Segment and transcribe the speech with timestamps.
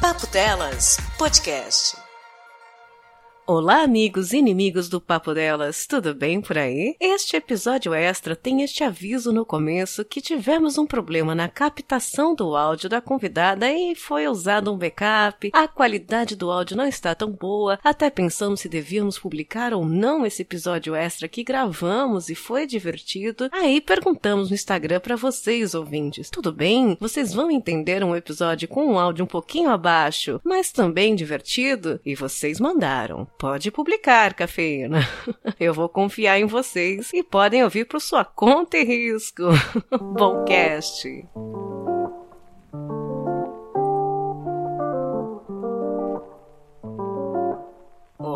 [0.00, 2.07] Papo Delas Podcast.
[3.50, 6.94] Olá, amigos e inimigos do Papo Delas, tudo bem por aí?
[7.00, 12.54] Este episódio extra tem este aviso no começo que tivemos um problema na captação do
[12.54, 15.48] áudio da convidada e foi usado um backup.
[15.54, 20.26] A qualidade do áudio não está tão boa, até pensamos se devíamos publicar ou não
[20.26, 23.48] esse episódio extra que gravamos e foi divertido.
[23.50, 26.98] Aí perguntamos no Instagram para vocês, ouvintes: tudo bem?
[27.00, 31.98] Vocês vão entender um episódio com um áudio um pouquinho abaixo, mas também divertido?
[32.04, 33.26] E vocês mandaram.
[33.38, 35.08] Pode publicar, cafeína.
[35.60, 39.44] Eu vou confiar em vocês e podem ouvir por sua conta e risco.
[40.18, 41.08] Bom cast.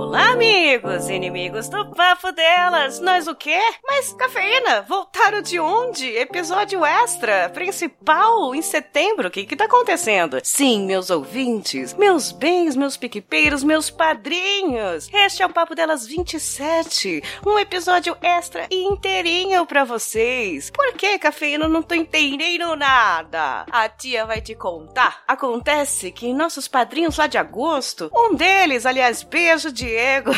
[0.03, 2.99] Olá, amigos inimigos do Papo Delas!
[2.99, 3.61] Nós o quê?
[3.87, 6.09] Mas, cafeína, voltaram de onde?
[6.17, 10.41] Episódio extra, principal, em setembro, o que que tá acontecendo?
[10.43, 15.09] Sim, meus ouvintes, meus bens, meus piquepeiros, meus padrinhos!
[15.13, 20.69] Este é o Papo Delas 27, um episódio extra inteirinho pra vocês.
[20.71, 23.65] Por que, cafeína, não tô entendendo nada?
[23.71, 25.23] A tia vai te contar.
[25.29, 30.31] Acontece que nossos padrinhos lá de agosto, um deles, aliás, beijo, Diego,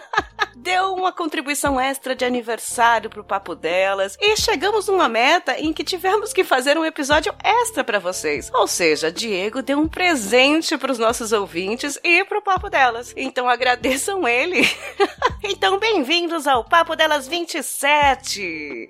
[0.56, 5.84] deu uma contribuição extra de aniversário pro papo delas e chegamos numa meta em que
[5.84, 8.50] tivemos que fazer um episódio extra para vocês.
[8.54, 13.12] Ou seja, Diego deu um presente para os nossos ouvintes e pro papo delas.
[13.14, 14.66] Então agradeçam ele.
[15.44, 18.88] então bem-vindos ao Papo Delas 27.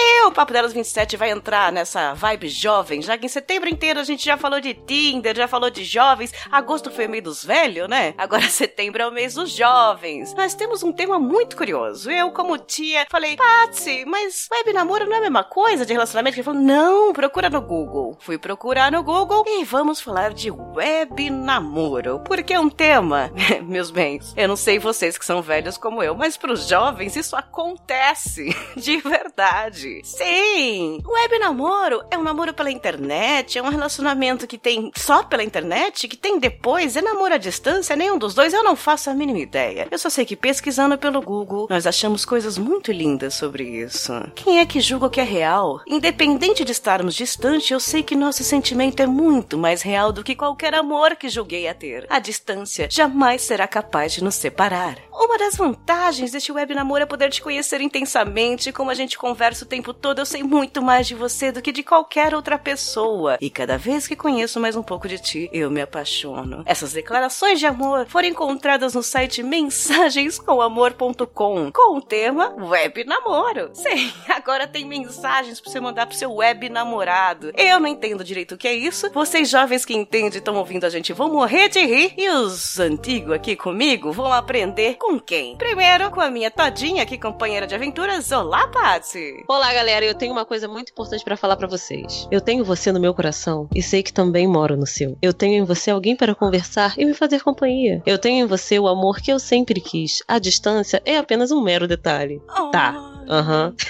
[0.00, 3.98] E o Papo Delas 27 vai entrar nessa vibe jovem, já que em setembro inteiro
[3.98, 6.32] a gente já falou de Tinder, já falou de jovens.
[6.52, 8.14] Agosto foi o dos velhos, né?
[8.16, 10.32] Agora setembro é o mês dos jovens.
[10.34, 12.08] Nós temos um tema muito curioso.
[12.10, 16.36] Eu, como tia, falei, Patsy, mas web namoro não é a mesma coisa de relacionamento?
[16.36, 18.16] Ele falou, não, procura no Google.
[18.20, 22.20] Fui procurar no Google e vamos falar de web namoro.
[22.20, 23.32] Porque é um tema,
[23.64, 27.16] meus bens, eu não sei vocês que são velhos como eu, mas para os jovens
[27.16, 29.87] isso acontece de verdade.
[30.04, 31.00] Sim!
[31.06, 36.08] Web namoro é um namoro pela internet, é um relacionamento que tem só pela internet,
[36.08, 39.38] que tem depois, é namoro à distância, nenhum dos dois, eu não faço a mínima
[39.38, 39.88] ideia.
[39.90, 44.12] Eu só sei que pesquisando pelo Google, nós achamos coisas muito lindas sobre isso.
[44.34, 45.80] Quem é que julga o que é real?
[45.86, 50.34] Independente de estarmos distantes, eu sei que nosso sentimento é muito mais real do que
[50.34, 52.06] qualquer amor que julguei a ter.
[52.08, 54.98] A distância jamais será capaz de nos separar.
[55.12, 59.66] Uma das vantagens deste web namoro é poder te conhecer intensamente, como a gente conversa
[59.68, 63.36] tempo todo, eu sei muito mais de você do que de qualquer outra pessoa.
[63.40, 66.62] E cada vez que conheço mais um pouco de ti, eu me apaixono.
[66.64, 73.70] Essas declarações de amor foram encontradas no site mensagenscomamor.com com o tema web namoro.
[73.74, 77.52] Sim, agora tem mensagens para você mandar pro seu web namorado.
[77.56, 79.10] Eu não entendo direito o que é isso.
[79.12, 82.14] Vocês jovens que entendem estão ouvindo a gente vão morrer de rir.
[82.16, 85.56] E os antigos aqui comigo vão aprender com com quem?
[85.56, 88.30] Primeiro, com a minha todinha aqui, companheira de aventuras.
[88.30, 89.42] Olá, Patsy!
[89.48, 90.04] Olá, galera.
[90.04, 92.28] Eu tenho uma coisa muito importante para falar para vocês.
[92.30, 95.18] Eu tenho você no meu coração e sei que também moro no seu.
[95.20, 98.02] Eu tenho em você alguém para conversar e me fazer companhia.
[98.06, 100.22] Eu tenho em você o amor que eu sempre quis.
[100.26, 102.40] A distância é apenas um mero detalhe.
[102.48, 102.70] Oh.
[102.70, 102.94] Tá.
[103.28, 103.68] Aham.
[103.68, 103.74] Uhum.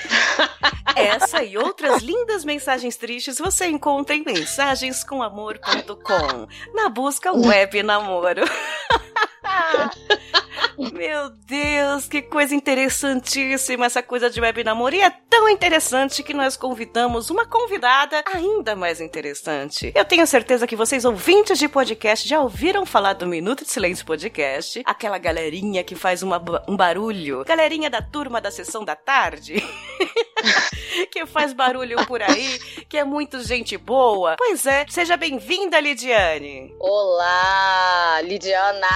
[0.97, 8.43] Essa e outras lindas mensagens tristes você encontra em mensagenscomamor.com na busca web namoro.
[10.93, 14.95] Meu Deus, que coisa interessantíssima essa coisa de web namoro.
[14.95, 19.93] E é tão interessante que nós convidamos uma convidada ainda mais interessante.
[19.95, 24.07] Eu tenho certeza que vocês, ouvintes de podcast, já ouviram falar do Minuto de Silêncio
[24.07, 24.83] Podcast.
[24.85, 27.45] Aquela galerinha que faz uma, um barulho.
[27.45, 29.63] Galerinha da turma da sessão da tarde.
[31.11, 32.59] que faz barulho por aí,
[32.89, 34.37] que é muito gente boa.
[34.39, 36.75] Pois é, seja bem-vinda, Lidiane.
[36.79, 37.88] Olá,
[38.29, 38.87] Lidiana.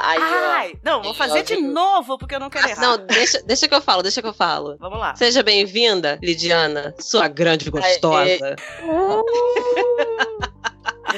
[0.00, 2.80] Ai, Ai não, vou fazer de novo porque eu não quero errar.
[2.80, 4.76] Não, deixa, deixa que eu falo, deixa que eu falo.
[4.78, 5.14] Vamos lá.
[5.16, 8.56] Seja bem-vinda, Lidiana, sua grande gostosa.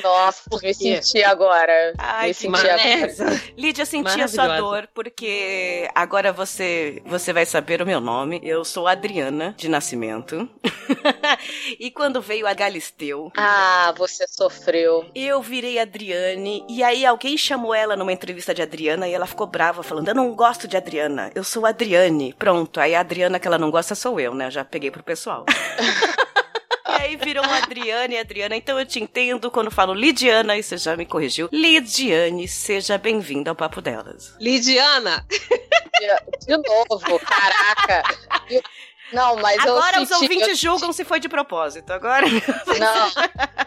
[0.02, 1.92] Nossa, me senti agora.
[1.98, 3.40] Ai, me senti agora.
[3.56, 8.40] Lídia, senti a sua dor, porque agora você, você vai saber o meu nome.
[8.42, 10.48] Eu sou Adriana, de nascimento.
[11.78, 13.32] e quando veio a Galisteu.
[13.36, 15.06] Ah, você sofreu.
[15.14, 19.46] Eu virei Adriane, e aí alguém chamou ela numa entrevista de Adriana e ela ficou
[19.46, 22.34] brava, falando: Eu não gosto de Adriana, eu sou Adriane.
[22.38, 24.46] Pronto, aí a Adriana que ela não gosta sou eu, né?
[24.46, 25.44] Eu já peguei pro pessoal.
[26.88, 28.56] E aí virou Adriane e Adriana.
[28.56, 31.48] Então eu te entendo quando falo Lidiana e você já me corrigiu.
[31.52, 34.34] Lidiane, seja bem-vinda ao Papo Delas.
[34.40, 35.26] Lidiana!
[36.46, 38.02] De, novo, caraca.
[39.12, 40.54] Não, mas Agora os ouvintes eu...
[40.54, 41.90] julgam se foi de propósito.
[41.92, 42.26] Agora.
[42.26, 43.10] Não,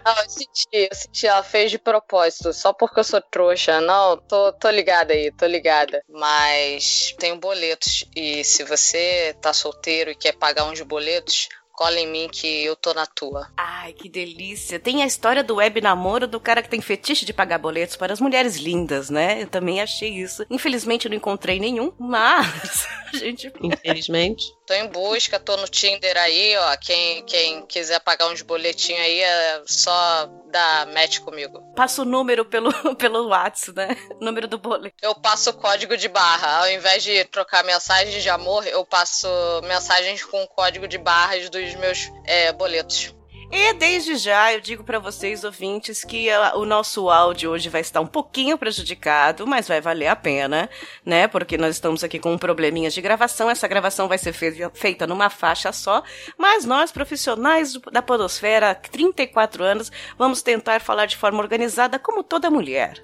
[0.05, 3.81] não, eu senti, eu senti, ela fez de propósito, só porque eu sou trouxa.
[3.81, 6.03] Não, tô, tô ligada aí, tô ligada.
[6.09, 8.05] Mas tenho boletos.
[8.15, 11.49] E se você tá solteiro e quer pagar uns boletos,
[11.81, 13.47] cola em mim que eu tô na tua.
[13.57, 14.79] Ai, que delícia.
[14.79, 18.13] Tem a história do web namoro do cara que tem fetiche de pagar boletos para
[18.13, 19.41] as mulheres lindas, né?
[19.41, 20.45] Eu também achei isso.
[20.47, 23.51] Infelizmente não encontrei nenhum, mas a gente.
[23.63, 24.45] Infelizmente.
[24.71, 26.77] Tô em busca, tô no Tinder aí, ó.
[26.77, 31.61] Quem, quem quiser pagar uns boletinhos aí é só dar match comigo.
[31.75, 33.97] Passa o número pelo, pelo WhatsApp, né?
[34.11, 34.95] O número do boleto.
[35.01, 36.59] Eu passo o código de barra.
[36.59, 39.27] Ao invés de trocar mensagens de amor, eu passo
[39.65, 43.13] mensagens com o código de barras dos meus é, boletos.
[43.51, 47.99] E desde já eu digo para vocês, ouvintes, que o nosso áudio hoje vai estar
[47.99, 50.69] um pouquinho prejudicado, mas vai valer a pena,
[51.05, 51.27] né?
[51.27, 53.49] Porque nós estamos aqui com probleminhas de gravação.
[53.49, 56.01] Essa gravação vai ser feita, feita numa faixa só,
[56.37, 62.49] mas nós, profissionais da Podosfera, 34 anos, vamos tentar falar de forma organizada como toda
[62.49, 63.03] mulher.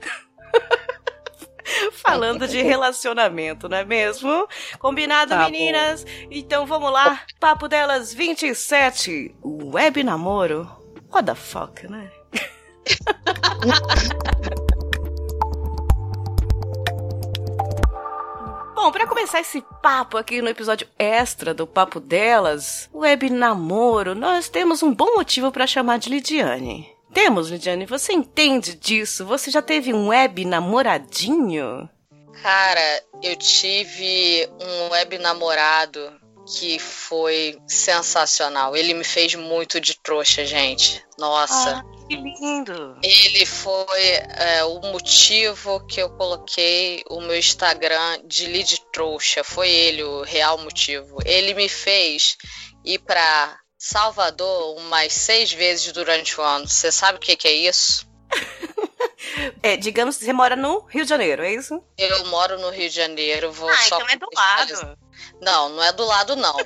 [1.94, 4.48] falando de relacionamento, não é mesmo?
[4.80, 6.04] Combinado, tá meninas?
[6.04, 6.10] Bom.
[6.32, 7.22] Então vamos lá.
[7.40, 9.36] Papo delas 27.
[9.44, 10.70] Web namoro.
[11.12, 12.12] What the fuck, né?
[18.76, 24.48] Bom, para começar esse papo aqui no episódio extra do Papo Delas, web namoro, nós
[24.48, 26.97] temos um bom motivo para chamar de Lidiane.
[27.18, 29.26] Temos, Lidiane, você entende disso?
[29.26, 31.90] Você já teve um web namoradinho?
[32.44, 36.00] Cara, eu tive um web namorado
[36.46, 38.78] que foi sensacional.
[38.78, 41.04] Ele me fez muito de trouxa, gente.
[41.18, 41.80] Nossa.
[41.80, 43.00] Ah, que lindo!
[43.02, 49.44] Ele foi é, o motivo que eu coloquei o meu Instagram de lead trouxa.
[49.44, 51.18] Foi ele o real motivo.
[51.26, 52.38] Ele me fez
[52.86, 56.68] ir para Salvador umas seis vezes durante o ano.
[56.68, 58.06] Você sabe o que, que é isso?
[59.64, 61.82] é, digamos que você mora no Rio de Janeiro, é isso?
[61.98, 63.50] Eu moro no Rio de Janeiro.
[63.54, 64.98] Vou ah, só então é do lado.
[65.42, 66.58] Não, não é do lado, não.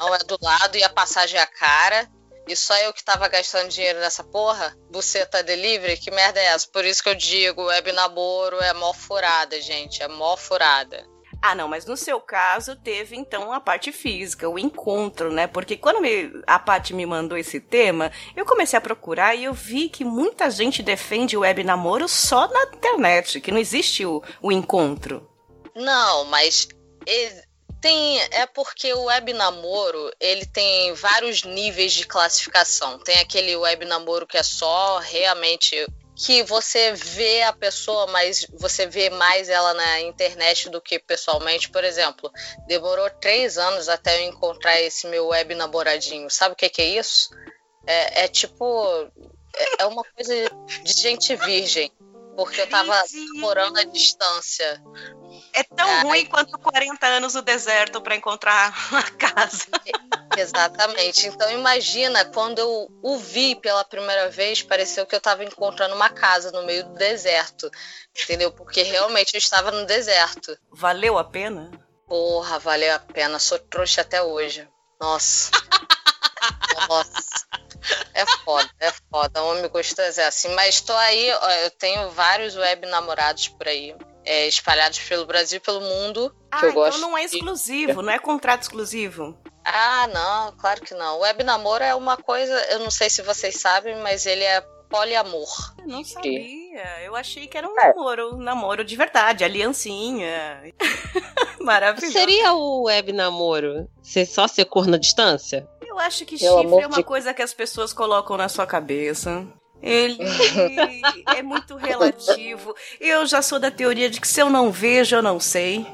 [0.00, 2.10] não é do lado e a passagem é cara.
[2.48, 4.76] E só eu que tava gastando dinheiro nessa porra?
[4.90, 5.96] Buceta delivery?
[5.96, 6.66] Que merda é essa?
[6.66, 10.02] Por isso que eu digo, web namoro é mó furada, gente.
[10.02, 11.06] É mó furada.
[11.46, 15.46] Ah, não, mas no seu caso teve então a parte física, o encontro, né?
[15.46, 19.52] Porque quando me, a Paty me mandou esse tema, eu comecei a procurar e eu
[19.52, 24.22] vi que muita gente defende o web namoro só na internet, que não existe o,
[24.40, 25.30] o encontro.
[25.74, 26.66] Não, mas
[27.78, 32.98] tem é porque o web namoro ele tem vários níveis de classificação.
[33.00, 35.76] Tem aquele web namoro que é só realmente
[36.16, 41.70] que você vê a pessoa, mas você vê mais ela na internet do que pessoalmente.
[41.70, 42.30] Por exemplo,
[42.66, 46.30] demorou três anos até eu encontrar esse meu web namoradinho.
[46.30, 47.30] Sabe o que, que é isso?
[47.86, 49.10] É, é tipo.
[49.56, 50.34] É, é uma coisa
[50.82, 51.90] de gente virgem.
[52.36, 53.00] Porque eu tava
[53.36, 54.82] morando à distância.
[55.52, 59.66] É tão é, ruim quanto 40 anos no deserto para encontrar a casa.
[60.36, 61.28] Exatamente.
[61.28, 66.10] Então imagina quando eu o vi pela primeira vez, pareceu que eu estava encontrando uma
[66.10, 67.70] casa no meio do deserto.
[68.22, 68.50] Entendeu?
[68.52, 70.56] Porque realmente eu estava no deserto.
[70.72, 71.70] Valeu a pena?
[72.06, 73.38] Porra, valeu a pena.
[73.38, 74.68] Sou trouxa até hoje.
[75.00, 75.50] Nossa.
[76.88, 77.46] Nossa.
[78.14, 79.42] É foda, é foda.
[79.42, 80.48] Homem gostoso é assim.
[80.54, 85.60] Mas tô aí, eu tenho vários web namorados por aí é, espalhados pelo Brasil e
[85.60, 86.34] pelo mundo.
[86.50, 89.38] Ah, que eu então gosto não é exclusivo, não é contrato exclusivo.
[89.64, 91.18] Ah, não, claro que não.
[91.18, 94.60] O web namoro é uma coisa, eu não sei se vocês sabem, mas ele é
[94.88, 95.74] poliamor.
[95.78, 97.00] Eu não sabia.
[97.02, 97.88] Eu achei que era um é.
[97.88, 100.62] namoro, um namoro de verdade, aliancinha.
[101.60, 102.12] Maravilhoso.
[102.12, 105.66] Seria o web namoro ser só ser cor na distância?
[105.94, 107.04] Eu acho que Pelo chifre é uma de...
[107.04, 109.46] coisa que as pessoas colocam na sua cabeça.
[109.80, 110.18] Ele
[111.36, 112.74] é muito relativo.
[113.00, 115.86] Eu já sou da teoria de que se eu não vejo, eu não sei.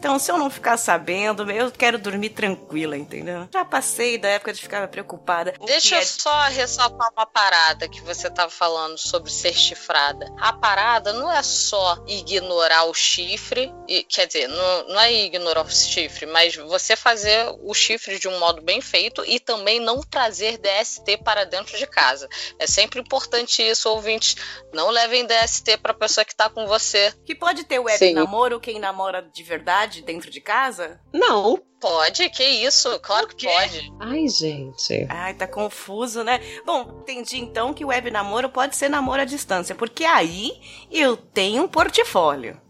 [0.00, 3.46] Então, se eu não ficar sabendo, eu quero dormir tranquila, entendeu?
[3.52, 5.52] Já passei da época de ficar preocupada.
[5.66, 6.04] Deixa eu é...
[6.06, 10.34] só ressaltar uma parada que você estava falando sobre ser chifrada.
[10.40, 15.66] A parada não é só ignorar o chifre, e, quer dizer, não, não é ignorar
[15.66, 20.00] o chifre, mas você fazer o chifre de um modo bem feito e também não
[20.00, 22.26] trazer DST para dentro de casa.
[22.58, 24.34] É sempre importante isso, ouvintes.
[24.72, 27.12] Não levem DST para a pessoa que está com você.
[27.26, 28.14] Que pode ter web Sim.
[28.14, 31.00] namoro, quem namora de verdade pode dentro de casa?
[31.12, 31.60] Não.
[31.80, 33.00] Pode, que isso?
[33.00, 33.92] Claro que pode.
[33.98, 35.06] Ai, gente.
[35.08, 36.38] Ai, tá confuso, né?
[36.64, 40.52] Bom, entendi então que o web namoro pode ser namoro à distância, porque aí
[40.90, 42.60] eu tenho um portfólio.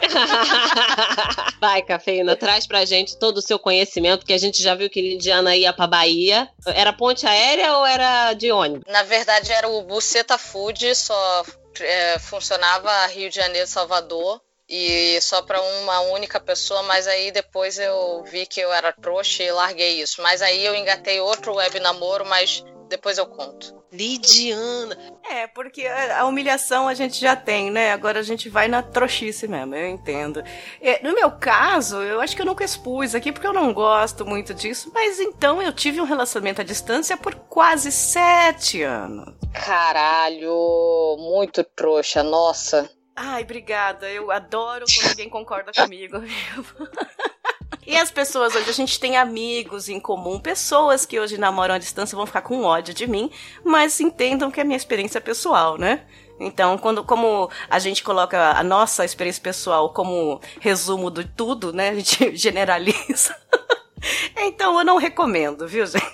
[1.60, 5.02] Vai, cafeína, traz pra gente todo o seu conhecimento, que a gente já viu que
[5.02, 6.48] Lidiana ia pra Bahia.
[6.66, 8.84] Era ponte aérea ou era de ônibus?
[8.90, 11.44] Na verdade, era o Buceta Food, só
[11.80, 17.78] é, funcionava Rio de Janeiro, Salvador e só para uma única pessoa, mas aí depois
[17.78, 20.22] eu vi que eu era trouxa e larguei isso.
[20.22, 23.82] Mas aí eu engatei outro web namoro, mas depois eu conto.
[23.92, 24.96] Lidiana.
[25.22, 27.92] É, porque a humilhação a gente já tem, né?
[27.92, 30.42] Agora a gente vai na trouxice mesmo, eu entendo.
[30.80, 34.26] É, no meu caso, eu acho que eu nunca expus aqui porque eu não gosto
[34.26, 39.34] muito disso, mas então eu tive um relacionamento à distância por quase sete anos.
[39.52, 42.90] Caralho, muito trouxa, nossa.
[43.16, 44.10] Ai, obrigada.
[44.10, 46.18] Eu adoro quando alguém concorda comigo.
[47.86, 51.78] E as pessoas hoje, a gente tem amigos em comum, pessoas que hoje namoram à
[51.78, 53.30] distância vão ficar com ódio de mim,
[53.62, 56.06] mas entendam que é minha experiência pessoal, né?
[56.40, 61.90] Então, quando, como a gente coloca a nossa experiência pessoal como resumo de tudo, né?
[61.90, 63.36] A gente generaliza.
[64.36, 66.04] então, eu não recomendo, viu, gente?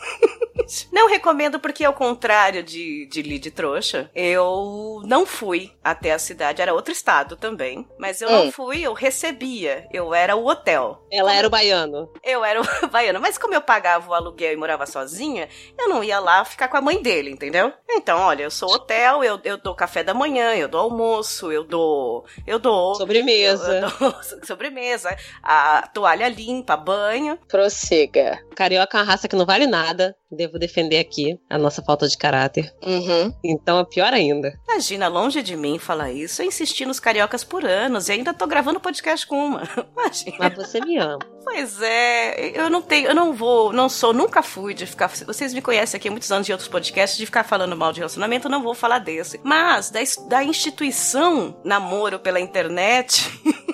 [0.93, 6.63] Não recomendo porque, ao contrário de, de Lid Trouxa, eu não fui até a cidade.
[6.63, 7.87] Era outro estado também.
[7.99, 8.33] Mas eu hum.
[8.33, 9.87] não fui, eu recebia.
[9.93, 11.07] Eu era o hotel.
[11.11, 12.11] Ela era o baiano.
[12.23, 13.21] Eu era o baiano.
[13.21, 15.49] Mas como eu pagava o aluguel e morava sozinha,
[15.79, 17.73] eu não ia lá ficar com a mãe dele, entendeu?
[17.89, 21.65] Então, olha, eu sou hotel, eu, eu dou café da manhã, eu dou almoço, eu
[21.65, 22.25] dou.
[22.47, 22.95] Eu dou.
[22.95, 23.73] Sobremesa.
[23.73, 25.17] Eu, eu dou sobremesa.
[25.43, 27.39] A toalha limpa, banho.
[27.49, 28.39] Prossiga.
[28.55, 30.17] Carioca é uma raça que não vale nada.
[30.31, 32.73] Devo defender aqui a nossa falta de caráter.
[32.85, 33.35] Uhum.
[33.43, 34.59] Então é pior ainda.
[34.69, 36.41] Imagina, longe de mim falar isso.
[36.41, 39.63] Eu insisti nos cariocas por anos e ainda tô gravando podcast com uma.
[39.97, 40.37] Imagina.
[40.39, 41.19] Mas você me ama.
[41.43, 45.09] Pois é, eu não tenho, eu não vou, não sou, nunca fui de ficar.
[45.09, 47.99] Vocês me conhecem aqui há muitos anos de outros podcasts, de ficar falando mal de
[47.99, 49.41] relacionamento, eu não vou falar desse.
[49.43, 53.29] Mas da, da instituição namoro pela internet.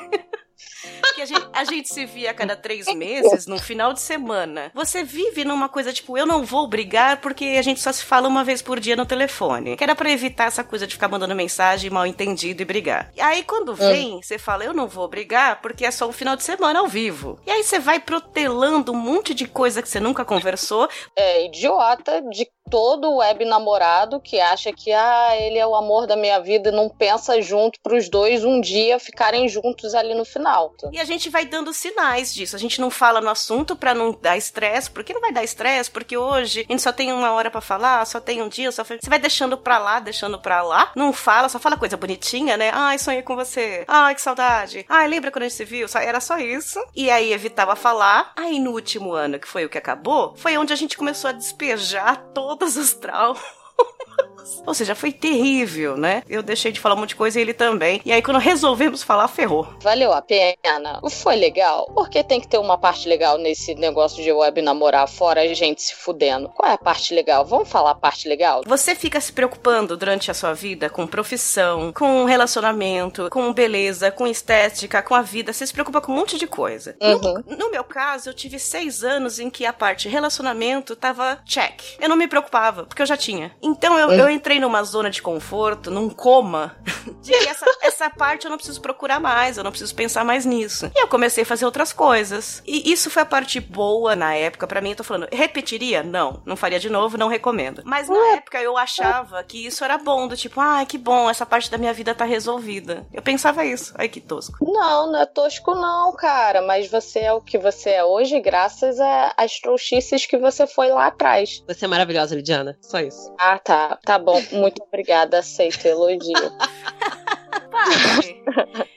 [1.15, 4.71] que a gente, a gente se via a cada três meses, num final de semana.
[4.75, 8.29] Você vive numa coisa tipo, eu não vou brigar porque a gente só se fala
[8.29, 9.77] uma vez por dia no telefone.
[9.77, 13.11] Que era pra evitar essa coisa de ficar mandando mensagem mal entendido e brigar.
[13.17, 13.77] E aí, quando hum.
[13.77, 16.89] vem, você fala, eu não vou brigar porque é só um final de semana ao
[16.89, 17.39] vivo.
[17.47, 20.89] E aí você vai protelando um monte de coisa que você nunca conversou.
[21.17, 26.17] É idiota de todo web namorado que acha que ah, ele é o amor da
[26.17, 30.25] minha vida e não pensa junto para os dois um dia ficarem juntos ali no
[30.25, 30.75] final.
[30.93, 32.57] E a gente vai dando sinais disso.
[32.57, 35.91] A gente não fala no assunto para não dar estresse, porque não vai dar estresse,
[35.91, 38.85] porque hoje a gente só tem uma hora para falar, só tem um dia, só
[38.85, 42.71] você vai deixando pra lá, deixando pra lá, não fala, só fala coisa bonitinha, né?
[42.73, 43.85] Ai, sonhei com você.
[43.87, 44.85] Ai, que saudade.
[44.89, 45.87] Ai, lembra quando a gente se viu?
[45.95, 46.79] Era só isso.
[46.95, 48.33] E aí evitava falar.
[48.37, 51.33] Aí no último ano, que foi o que acabou, foi onde a gente começou a
[51.33, 53.43] despejar todo todas as traumas.
[54.67, 56.23] Ou seja, foi terrível, né?
[56.29, 58.01] Eu deixei de falar um monte de coisa e ele também.
[58.05, 59.69] E aí, quando resolvemos falar, ferrou.
[59.81, 61.01] Valeu a pena.
[61.11, 61.91] Foi legal.
[61.95, 65.83] Porque tem que ter uma parte legal nesse negócio de web namorar, fora a gente
[65.83, 66.49] se fudendo.
[66.51, 67.45] Qual é a parte legal?
[67.45, 68.63] Vamos falar a parte legal?
[68.67, 74.27] Você fica se preocupando durante a sua vida com profissão, com relacionamento, com beleza, com
[74.27, 75.53] estética, com a vida.
[75.53, 76.97] Você se preocupa com um monte de coisa.
[77.01, 77.43] Uhum.
[77.47, 81.83] No, no meu caso, eu tive seis anos em que a parte relacionamento tava check.
[82.01, 83.53] Eu não me preocupava, porque eu já tinha.
[83.63, 84.15] Então eu, uhum.
[84.15, 86.77] eu entrei numa zona de conforto, num coma,
[87.23, 90.45] de que essa, essa parte eu não preciso procurar mais, eu não preciso pensar mais
[90.45, 90.91] nisso.
[90.95, 92.63] E eu comecei a fazer outras coisas.
[92.67, 94.91] E isso foi a parte boa na época para mim.
[94.91, 96.03] Eu tô falando, repetiria?
[96.03, 97.83] Não, não faria de novo, não recomendo.
[97.85, 101.47] Mas na época eu achava que isso era bom, do tipo, ah, que bom, essa
[101.47, 103.07] parte da minha vida tá resolvida.
[103.13, 103.93] Eu pensava isso.
[103.97, 104.57] Ai, que tosco.
[104.61, 108.99] Não, não é tosco não, cara, mas você é o que você é hoje graças
[109.37, 111.63] às trouxices que você foi lá atrás.
[111.67, 112.77] Você é maravilhosa, Lidiana.
[112.81, 113.35] Só isso.
[113.39, 113.99] Ah, tá.
[114.05, 114.43] Tá bom.
[114.53, 116.35] Muito obrigada, aceito o elogio.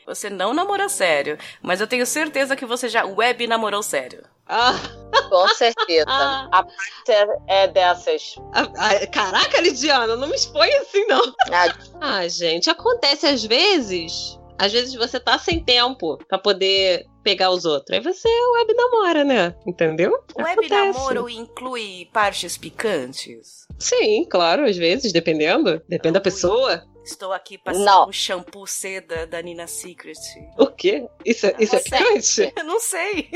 [0.05, 4.23] você não namora sério, mas eu tenho certeza que você já web namorou sério.
[4.47, 4.73] Ah.
[5.29, 6.05] Com certeza.
[6.07, 6.47] Ah.
[6.51, 8.35] A parte é, é dessas.
[8.51, 11.33] Ah, caraca, Lidiana, não me expõe assim, não.
[11.51, 11.75] Ah.
[12.01, 14.38] ah, gente, acontece às vezes.
[14.59, 17.97] Às vezes você tá sem tempo para poder pegar os outros.
[17.97, 19.55] Aí você web namora, né?
[19.65, 20.21] Entendeu?
[20.35, 23.65] O web namoro inclui partes picantes?
[23.79, 25.81] Sim, claro, às vezes, dependendo.
[25.87, 26.83] Depende da pessoa.
[27.05, 28.09] Estou aqui passando não.
[28.09, 30.19] um shampoo seda da Nina Secret.
[30.57, 31.07] O quê?
[31.25, 32.53] Isso, é, isso é picante?
[32.57, 33.29] Eu não sei.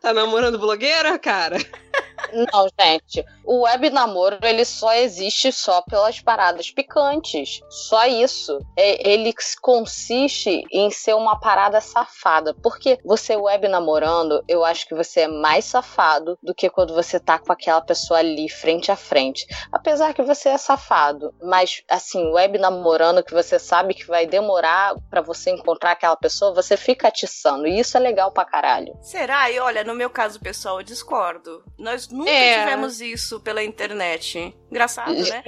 [0.00, 1.58] Tá namorando blogueira, cara?
[2.32, 3.24] Não, gente.
[3.44, 7.60] O web namoro, ele só existe só pelas paradas picantes.
[7.68, 8.58] Só isso.
[8.76, 12.54] É, ele consiste em ser uma parada safada.
[12.54, 17.18] Porque você web namorando, eu acho que você é mais safado do que quando você
[17.18, 19.46] tá com aquela pessoa ali frente a frente.
[19.72, 24.94] Apesar que você é safado, mas assim, web namorando que você sabe que vai demorar
[25.08, 27.66] para você encontrar aquela pessoa, você fica atiçando.
[27.66, 28.96] E isso é legal pra caralho.
[29.00, 29.50] Será?
[29.50, 31.64] E olha, no meu caso pessoal, eu discordo.
[31.78, 32.64] Nós nunca é.
[32.64, 34.54] tivemos isso pela internet.
[34.70, 35.42] Engraçado, né?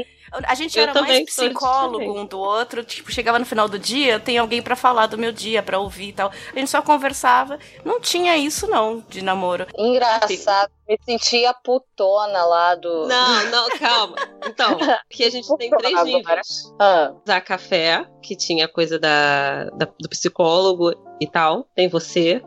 [0.45, 4.19] A gente eu era mais psicólogo um do outro, tipo, chegava no final do dia,
[4.19, 6.33] tem alguém para falar do meu dia, para ouvir e tal.
[6.55, 7.59] A gente só conversava.
[7.85, 9.67] Não tinha isso, não, de namoro.
[9.77, 10.71] Engraçado.
[10.89, 13.07] Me sentia putona lá do.
[13.07, 14.17] Não, não, calma.
[14.47, 14.79] Então,
[15.11, 16.73] aqui a gente tem três níveis.
[16.81, 17.13] Ah.
[17.25, 21.65] Da café, que tinha coisa da, da, do psicólogo e tal.
[21.75, 22.43] Tem você,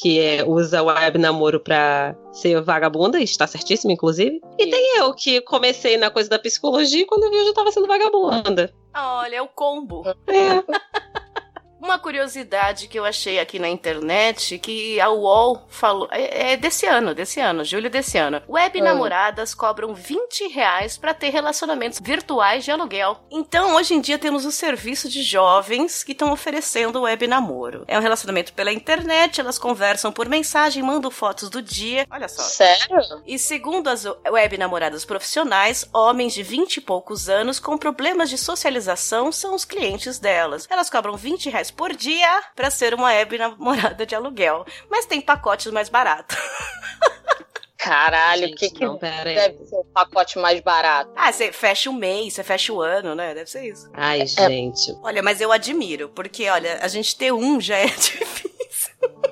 [0.00, 4.40] que é, usa o web namoro pra ser vagabunda, está certíssimo, inclusive.
[4.58, 7.52] E tem eu, que comecei na coisa da psicologia e quando eu vi eu já
[7.52, 8.72] tava sendo vagabunda.
[8.94, 10.04] Olha, é o combo.
[10.06, 10.62] É.
[11.80, 16.86] Uma curiosidade que eu achei aqui na internet, que a UOL falou, é, é desse
[16.86, 18.42] ano, desse ano, julho desse ano.
[18.48, 18.84] Web hum.
[18.84, 23.18] namoradas cobram 20 reais pra ter relacionamentos virtuais de aluguel.
[23.30, 27.84] Então, hoje em dia, temos o serviço de jovens que estão oferecendo web namoro.
[27.86, 32.06] É um relacionamento pela internet, elas conversam por mensagem, mandam fotos do dia.
[32.10, 32.42] Olha só.
[32.42, 32.98] Sério?
[33.26, 38.36] E segundo as web namoradas profissionais, homens de 20 e poucos anos com problemas de
[38.36, 40.66] socialização são os clientes delas.
[40.68, 44.64] Elas cobram 20 reais reais por dia para ser uma web namorada de aluguel.
[44.90, 46.36] Mas tem pacotes mais baratos.
[47.78, 49.66] Caralho, o que, que não, deve aí.
[49.66, 51.12] ser o pacote mais barato?
[51.14, 53.32] Ah, você fecha o mês, você fecha o ano, né?
[53.34, 53.88] Deve ser isso.
[53.94, 54.26] Ai, é.
[54.26, 54.92] gente.
[55.00, 58.47] Olha, mas eu admiro, porque, olha, a gente ter um já é difícil.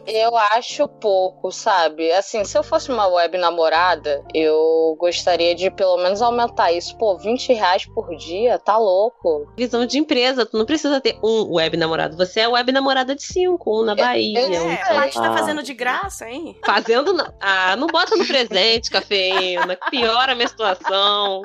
[0.06, 2.12] Eu acho pouco, sabe?
[2.12, 6.96] Assim, se eu fosse uma web namorada, eu gostaria de pelo menos aumentar isso.
[6.96, 9.52] Pô, 20 reais por dia, tá louco.
[9.56, 12.16] Visão de empresa, tu não precisa ter um web namorado.
[12.16, 14.38] Você é web namorada de cinco, um na Bahia.
[14.38, 16.56] É, um é, a gente tá fazendo de graça, hein?
[16.64, 17.16] Fazendo.
[17.40, 19.76] Ah, não bota no presente, cafeína.
[19.90, 21.42] Piora a minha situação.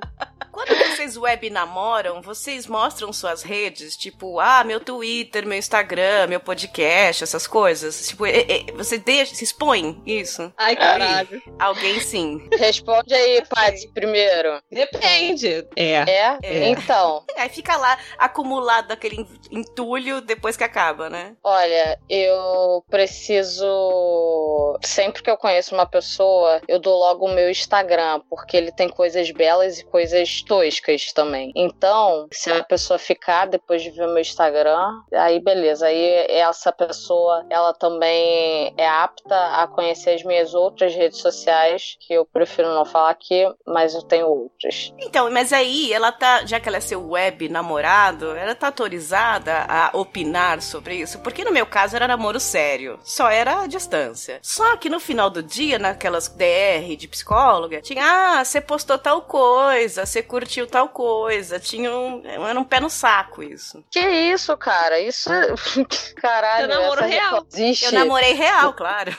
[0.51, 6.39] Quando vocês web namoram, vocês mostram suas redes, tipo, ah, meu Twitter, meu Instagram, meu
[6.39, 8.07] podcast, essas coisas.
[8.07, 10.51] Tipo, é, é, você deixa, se expõe isso?
[10.57, 11.41] Ai, caralho.
[11.57, 12.49] Alguém sim.
[12.57, 14.61] Responde aí, Paty, primeiro.
[14.69, 15.67] Depende.
[15.75, 15.93] É.
[15.93, 16.37] é.
[16.43, 16.67] É?
[16.69, 17.23] Então.
[17.37, 21.35] Aí fica lá acumulado aquele entulho depois que acaba, né?
[21.43, 24.77] Olha, eu preciso.
[24.83, 28.89] Sempre que eu conheço uma pessoa, eu dou logo o meu Instagram, porque ele tem
[28.89, 31.51] coisas belas e coisas toscas também.
[31.55, 35.87] Então, se a pessoa ficar depois de ver meu Instagram, aí beleza.
[35.87, 42.13] Aí essa pessoa, ela também é apta a conhecer as minhas outras redes sociais, que
[42.13, 44.93] eu prefiro não falar aqui, mas eu tenho outras.
[44.99, 49.65] Então, mas aí ela tá, já que ela é seu web namorado, ela tá autorizada
[49.67, 51.19] a opinar sobre isso?
[51.19, 54.39] Porque no meu caso era namoro sério, só era a distância.
[54.41, 59.21] Só que no final do dia, naquelas DR de psicóloga, tinha, ah, você postou tal
[59.21, 61.59] coisa, você curtiu tal coisa.
[61.59, 62.23] Tinha um.
[62.25, 63.83] Era um pé no saco isso.
[63.91, 64.97] Que isso, cara?
[64.97, 65.53] Isso é.
[66.15, 66.71] Caralho.
[66.71, 67.45] Eu namoro real.
[67.83, 69.13] Eu namorei real, claro.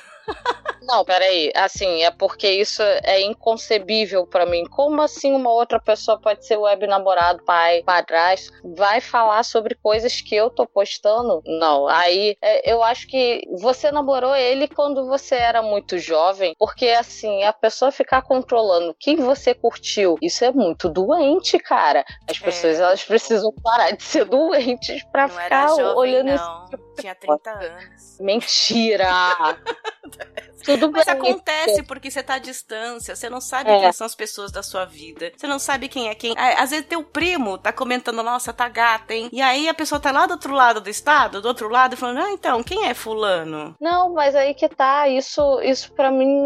[0.82, 1.52] Não, peraí.
[1.54, 4.64] Assim, é porque isso é inconcebível para mim.
[4.66, 10.20] Como assim uma outra pessoa pode ser web namorado, pai, padrasto, vai falar sobre coisas
[10.20, 11.42] que eu tô postando?
[11.46, 11.86] Não.
[11.86, 17.44] Aí é, eu acho que você namorou ele quando você era muito jovem, porque assim,
[17.44, 22.04] a pessoa ficar controlando quem você curtiu, isso é muito doente, cara.
[22.28, 22.44] As é.
[22.44, 22.82] pessoas é.
[22.82, 26.66] elas precisam parar de ser doentes para ficar jovem, olhando não.
[26.66, 28.18] Tipo Tinha 30 anos.
[28.20, 29.08] Mentira!
[30.64, 31.14] Tudo Mas bem.
[31.14, 33.80] acontece porque você tá à distância, você não sabe é.
[33.80, 36.34] quem são as pessoas da sua vida, você não sabe quem é quem.
[36.36, 39.28] Às vezes teu primo tá comentando, nossa, tá gata, hein?
[39.32, 42.20] E aí a pessoa tá lá do outro lado do estado, do outro lado, falando,
[42.20, 43.74] ah, então, quem é fulano?
[43.80, 46.44] Não, mas aí que tá, isso, isso para mim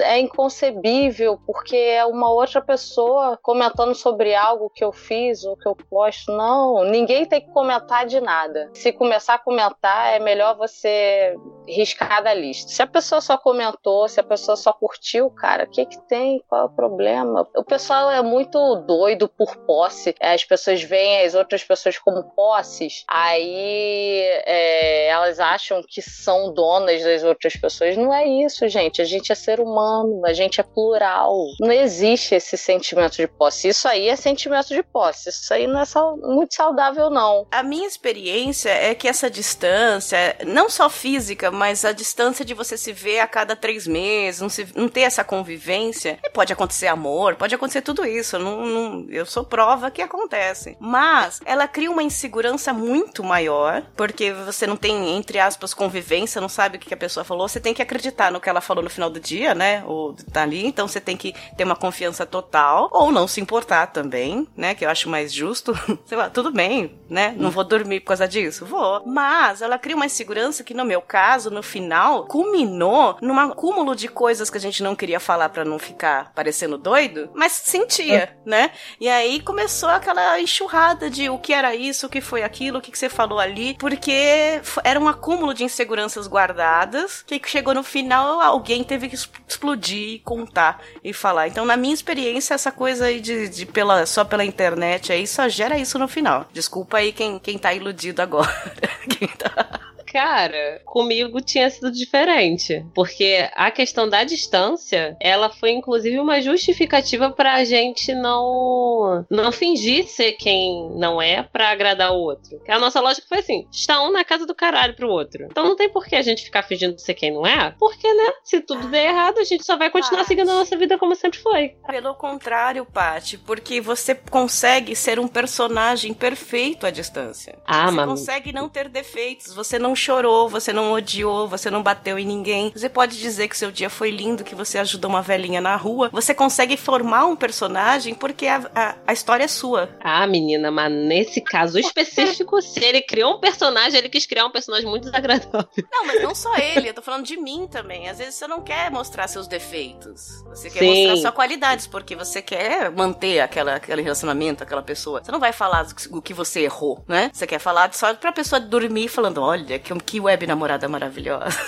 [0.00, 5.68] é inconcebível, porque é uma outra pessoa comentando sobre algo que eu fiz ou que
[5.68, 6.32] eu posto.
[6.32, 8.70] Não, ninguém tem que comentar de nada.
[8.74, 9.71] Se começar a comentar,
[10.16, 11.34] é melhor você
[11.68, 12.70] riscar da lista.
[12.70, 16.42] Se a pessoa só comentou, se a pessoa só curtiu, cara, o que que tem?
[16.48, 17.46] Qual é o problema?
[17.56, 20.14] O pessoal é muito doido por posse.
[20.20, 27.02] As pessoas veem as outras pessoas como posses, aí é, elas acham que são donas
[27.02, 27.96] das outras pessoas.
[27.96, 29.00] Não é isso, gente.
[29.00, 31.36] A gente é ser humano, a gente é plural.
[31.60, 33.68] Não existe esse sentimento de posse.
[33.68, 35.28] Isso aí é sentimento de posse.
[35.28, 35.84] Isso aí não é
[36.22, 37.46] muito saudável, não.
[37.50, 42.76] A minha experiência é que essa distância, não só física, mas a distância de você
[42.76, 47.36] se ver a cada três meses, não, se, não ter essa convivência, pode acontecer amor,
[47.36, 48.38] pode acontecer tudo isso.
[48.38, 50.76] Não, não, eu sou prova que acontece.
[50.80, 56.48] Mas ela cria uma insegurança muito maior, porque você não tem, entre aspas, convivência, não
[56.48, 58.90] sabe o que a pessoa falou, você tem que acreditar no que ela falou no
[58.90, 59.84] final do dia, né?
[59.86, 63.88] Ou tá ali, então você tem que ter uma confiança total, ou não se importar
[63.88, 64.74] também, né?
[64.74, 65.72] Que eu acho mais justo.
[66.06, 67.34] Sei lá, tudo bem, né?
[67.36, 68.64] Não vou dormir por causa disso?
[68.64, 69.02] Vou.
[69.06, 74.08] Mas ela cria uma insegurança que, no meu caso, no final, culminou num acúmulo de
[74.08, 78.36] coisas que a gente não queria falar para não ficar parecendo doido, mas sentia, é.
[78.44, 78.70] né?
[79.00, 82.80] E aí começou aquela enxurrada de o que era isso, o que foi aquilo, o
[82.80, 87.82] que, que você falou ali, porque era um acúmulo de inseguranças guardadas que chegou no
[87.82, 89.16] final, alguém teve que
[89.48, 91.48] explodir e contar e falar.
[91.48, 95.48] Então, na minha experiência, essa coisa aí de, de pela, só pela internet aí só
[95.48, 96.46] gera isso no final.
[96.52, 98.52] Desculpa aí quem, quem tá iludido agora.
[99.18, 102.84] quem tá cara, comigo tinha sido diferente.
[102.94, 110.06] Porque a questão da distância, ela foi inclusive uma justificativa pra gente não, não fingir
[110.06, 112.60] ser quem não é pra agradar o outro.
[112.68, 115.46] A nossa lógica foi assim: está um na casa do caralho pro outro.
[115.50, 117.74] Então não tem por que a gente ficar fingindo ser quem não é.
[117.78, 118.32] Porque, né?
[118.44, 121.38] Se tudo der errado, a gente só vai continuar seguindo a nossa vida como sempre
[121.38, 121.70] foi.
[121.86, 127.58] Pelo contrário, Paty, porque você consegue ser um personagem perfeito à distância.
[127.66, 132.18] Ah, você consegue não ter defeitos, você não chorou, você não odiou, você não bateu
[132.18, 132.72] em ninguém.
[132.74, 136.10] Você pode dizer que seu dia foi lindo, que você ajudou uma velhinha na rua.
[136.12, 139.88] Você consegue formar um personagem porque a, a, a história é sua.
[140.00, 144.50] Ah, menina, mas nesse caso específico, se ele criou um personagem, ele quis criar um
[144.50, 145.68] personagem muito desagradável.
[145.90, 148.08] Não, mas não só ele, eu tô falando de mim também.
[148.08, 150.42] Às vezes você não quer mostrar seus defeitos.
[150.48, 151.08] Você quer Sim.
[151.08, 155.22] mostrar só qualidades, porque você quer manter aquela, aquele relacionamento, aquela pessoa.
[155.22, 157.30] Você não vai falar o que você errou, né?
[157.32, 161.60] Você quer falar só pra pessoa dormir falando, olha, que que web namorada maravilhosa.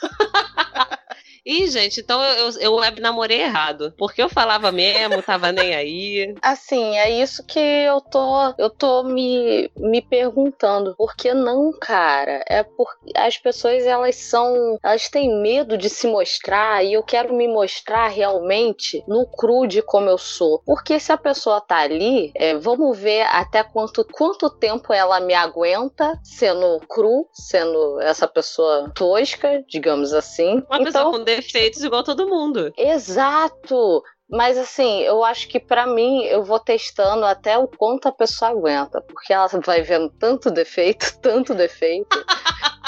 [1.44, 3.94] Ih, gente, então eu, eu web namorei errado.
[3.96, 6.34] Porque eu falava mesmo, tava nem aí.
[6.42, 10.94] Assim, é isso que eu tô, eu tô me, me perguntando.
[10.96, 12.44] Por que não, cara?
[12.48, 14.78] É porque as pessoas, elas são.
[14.82, 19.82] Elas têm medo de se mostrar e eu quero me mostrar realmente no cru de
[19.82, 20.62] como eu sou.
[20.64, 25.34] Porque se a pessoa tá ali, é, vamos ver até quanto, quanto tempo ela me
[25.34, 30.62] aguenta sendo cru, sendo essa pessoa tosca, digamos assim.
[30.68, 32.72] Uma então, pessoa com defeitos igual todo mundo.
[32.76, 34.02] Exato!
[34.30, 38.52] Mas assim, eu acho que para mim eu vou testando até o quanto a pessoa
[38.52, 42.24] aguenta, porque ela vai vendo tanto defeito, tanto defeito,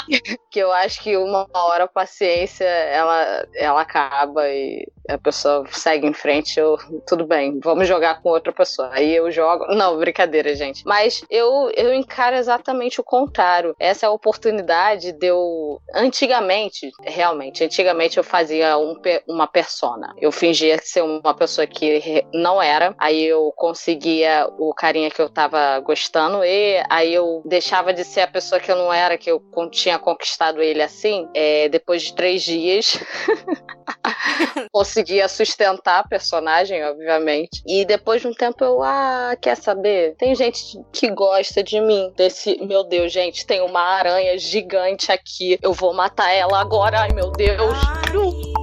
[0.49, 6.07] que eu acho que uma hora a paciência ela, ela acaba e a pessoa segue
[6.07, 8.89] em frente, eu, tudo bem, vamos jogar com outra pessoa.
[8.93, 9.65] Aí eu jogo.
[9.75, 10.83] Não, brincadeira, gente.
[10.85, 13.75] Mas eu, eu encaro exatamente o contrário.
[13.79, 15.81] Essa é oportunidade de eu.
[15.93, 18.95] Antigamente, realmente, antigamente eu fazia um,
[19.27, 20.13] uma persona.
[20.17, 22.95] Eu fingia ser uma pessoa que não era.
[22.97, 28.21] Aí eu conseguia o carinha que eu tava gostando e aí eu deixava de ser
[28.21, 31.27] a pessoa que eu não era, que eu tinha conquistado ele assim.
[31.33, 32.99] É, depois de três dias.
[34.71, 37.61] conseguia sustentar a personagem, obviamente.
[37.65, 40.15] E depois de um tempo eu, ah, quer saber?
[40.17, 42.11] Tem gente que gosta de mim.
[42.15, 45.57] Desse, meu Deus, gente, tem uma aranha gigante aqui.
[45.61, 47.01] Eu vou matar ela agora.
[47.01, 47.59] Ai, meu Deus.
[47.59, 48.62] Ai.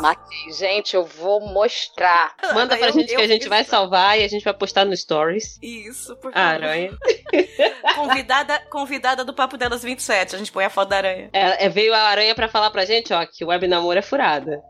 [0.00, 0.52] Matei.
[0.52, 2.34] Gente, eu vou mostrar.
[2.54, 4.84] Manda pra eu, gente eu, que a gente vai salvar e a gente vai postar
[4.84, 5.58] no Stories.
[5.62, 6.38] Isso, por favor.
[6.38, 6.90] A aranha.
[7.94, 10.34] convidada, convidada do Papo Delas 27.
[10.34, 11.30] A gente põe a foto da aranha.
[11.32, 14.02] É, é, veio a aranha pra falar pra gente, ó, que o web namoro é
[14.02, 14.62] furada.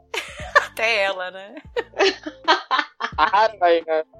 [0.73, 1.55] Até ela, né?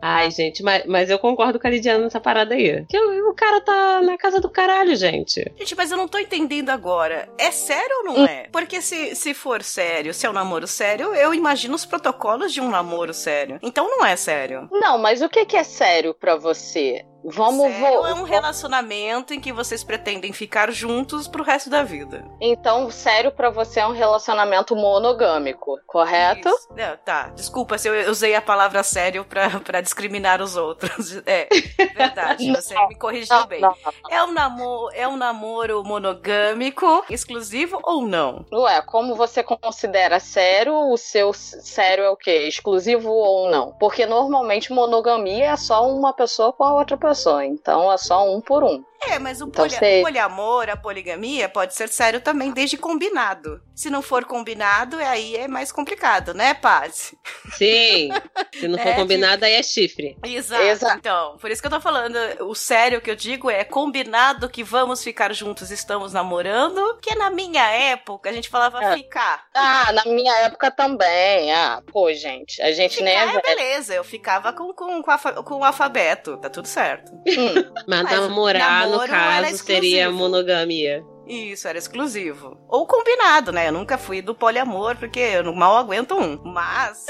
[0.03, 2.85] Ai, gente, mas, mas eu concordo com a Lidiana nessa parada aí.
[2.87, 5.43] Que o, o, cara tá na casa do caralho, gente.
[5.59, 7.29] Gente, mas eu não tô entendendo agora.
[7.39, 8.27] É sério ou não hum.
[8.27, 8.49] é?
[8.51, 12.61] Porque se, se for sério, se é um namoro sério, eu imagino os protocolos de
[12.61, 13.59] um namoro sério.
[13.63, 14.69] Então não é sério.
[14.73, 17.05] Não, mas o que, que é sério para você?
[17.25, 22.25] Vamos Sério, é um relacionamento em que vocês pretendem ficar juntos pro resto da vida.
[22.41, 26.49] Então, sério para você é um relacionamento monogâmico, correto?
[26.77, 31.21] É, tá, desculpa se eu usei a palavra sério para discriminar os outros.
[31.31, 31.49] É,
[31.95, 33.61] verdade, você me corrigiu não, bem.
[33.61, 33.93] Não, não.
[34.11, 38.45] É um namoro, é um namoro monogâmico, exclusivo ou não?
[38.51, 40.75] Ué, como você considera sério?
[40.91, 42.49] O seu sério é o quê?
[42.49, 43.73] Exclusivo ou não?
[43.73, 48.25] Porque normalmente monogamia é só uma pessoa com a outra pessoa pessoa, então é só
[48.33, 48.85] um por um.
[49.09, 49.67] É, mas o, Então,
[50.03, 53.61] poliamor, a poligamia, pode ser sério também desde combinado.
[53.75, 57.15] Se não for combinado, aí é mais complicado, né, Paz?
[57.55, 58.11] Sim.
[58.55, 60.19] Se não for É, combinado, aí é chifre.
[60.23, 60.63] Exato.
[60.63, 60.99] Exato.
[60.99, 64.63] Então, por isso que eu tô falando, o sério que eu digo é combinado que
[64.63, 68.95] vamos ficar juntos, estamos namorando, que na minha época a gente falava É.
[68.95, 69.47] ficar.
[69.55, 71.51] Ah, na minha época também.
[71.55, 72.61] Ah, pô, gente.
[72.61, 75.65] A gente nem é Ficar é beleza, eu ficava com, com, com, alfa- com o
[75.65, 77.11] alfabeto, tá tudo certo.
[77.13, 81.10] Hum, Mas, Mas namorar, no caso, seria exclusivo.
[81.31, 82.59] Isso, era exclusivo.
[82.69, 83.69] Ou combinado, né?
[83.69, 86.41] Eu nunca fui do poliamor, porque eu não- mal aguento um.
[86.45, 87.07] Mas,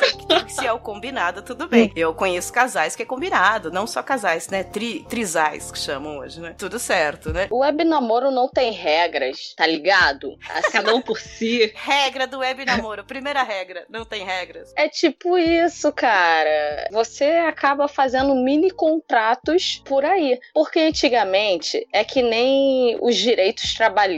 [0.48, 1.90] se é o combinado, tudo bem.
[1.96, 4.62] Eu conheço casais que é combinado, não só casais, né?
[4.62, 6.54] Tri, trisais, que chamam hoje, né?
[6.58, 7.46] Tudo certo, né?
[7.50, 10.36] o web namoro não tem regras, tá ligado?
[10.70, 11.72] Cada um por si.
[11.74, 13.04] Regra do web namoro.
[13.04, 14.72] Primeira regra, não tem regras.
[14.76, 16.88] É tipo isso, cara.
[16.92, 20.38] Você acaba fazendo mini contratos por aí.
[20.52, 24.09] Porque antigamente é que nem os direitos trabalhistas.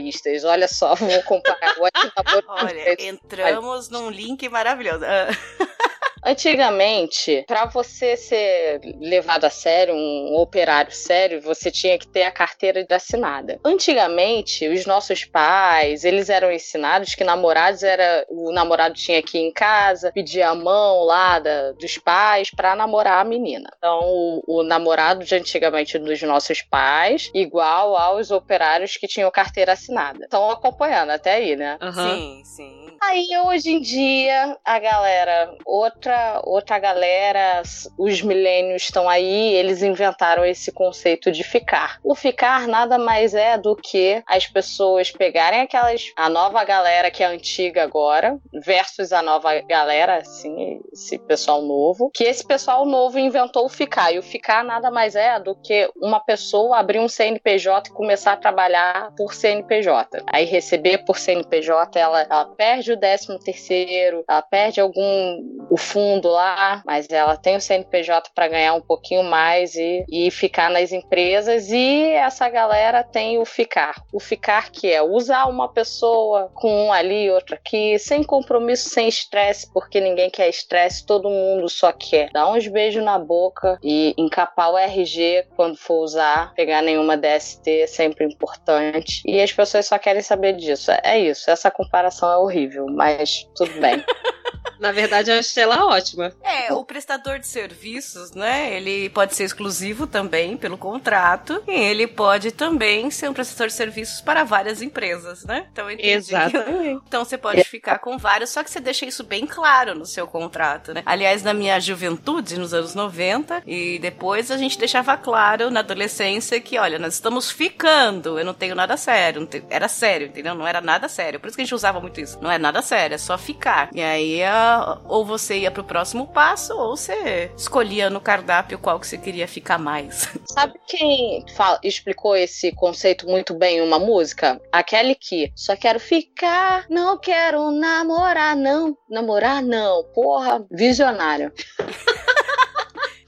[0.44, 1.74] Olha só, vou comparar.
[1.78, 5.04] Os Olha, entramos num link maravilhoso.
[6.24, 12.30] Antigamente, para você ser levado a sério, um operário sério, você tinha que ter a
[12.30, 13.58] carteira de assinada.
[13.64, 19.42] Antigamente, os nossos pais, eles eram ensinados que namorados era o namorado tinha que ir
[19.42, 23.68] em casa, pedir a mão lá da- dos pais para namorar a menina.
[23.76, 29.72] Então, o, o namorado de antigamente dos nossos pais, igual aos operários que tinham carteira
[29.72, 30.24] assinada.
[30.24, 31.78] Estão acompanhando até aí, né?
[31.80, 32.16] Aham.
[32.16, 32.86] Sim, sim.
[33.02, 36.11] Aí hoje em dia a galera, outra
[36.44, 37.62] outra galera,
[37.98, 41.98] os milênios estão aí, eles inventaram esse conceito de ficar.
[42.02, 47.22] O ficar nada mais é do que as pessoas pegarem aquelas a nova galera que
[47.22, 53.18] é antiga agora versus a nova galera, assim, esse pessoal novo, que esse pessoal novo
[53.18, 54.12] inventou o ficar.
[54.12, 58.32] E o ficar nada mais é do que uma pessoa abrir um CNPJ e começar
[58.32, 60.22] a trabalhar por CNPJ.
[60.26, 66.01] Aí receber por CNPJ, ela, ela perde o 13 terceiro, ela perde algum o fundo
[66.24, 70.92] lá, mas ela tem o CNPJ para ganhar um pouquinho mais e, e ficar nas
[70.92, 74.02] empresas e essa galera tem o ficar.
[74.12, 79.08] O ficar que é usar uma pessoa com um ali, outro aqui, sem compromisso, sem
[79.08, 84.14] estresse, porque ninguém quer estresse, todo mundo só quer dar uns beijos na boca e
[84.16, 89.22] encapar o RG quando for usar, pegar nenhuma DST, é sempre importante.
[89.26, 90.90] E as pessoas só querem saber disso.
[91.02, 94.02] É isso, essa comparação é horrível, mas tudo bem.
[94.82, 96.32] Na verdade, eu achei ela ótima.
[96.42, 98.74] É, o prestador de serviços, né?
[98.74, 101.62] Ele pode ser exclusivo também pelo contrato.
[101.66, 105.66] E ele pode também ser um prestador de serviços para várias empresas, né?
[105.72, 107.02] Então, eu entendi que- Exatamente.
[107.12, 110.26] Então você pode ficar com vários, só que você deixa isso bem claro no seu
[110.26, 111.02] contrato, né?
[111.04, 116.60] Aliás, na minha juventude, nos anos 90, e depois a gente deixava claro na adolescência
[116.60, 119.46] que, olha, nós estamos ficando, eu não tenho nada sério.
[119.46, 120.54] tenho- Era sério, entendeu?
[120.54, 121.38] Não era nada sério.
[121.40, 122.38] Por isso que a gente usava muito isso.
[122.40, 123.88] Não é nada sério, é só ficar.
[123.92, 128.98] E aí, ah, ou você ia pro próximo passo, ou você escolhia no cardápio qual
[129.00, 130.28] que você queria ficar mais.
[130.46, 134.60] Sabe quem fala- explicou esse conceito muito bem em uma música?
[134.70, 138.96] Aquele que só quero ficar, não quero namorar, não.
[139.08, 140.04] Namorar, não.
[140.14, 141.52] Porra, visionário.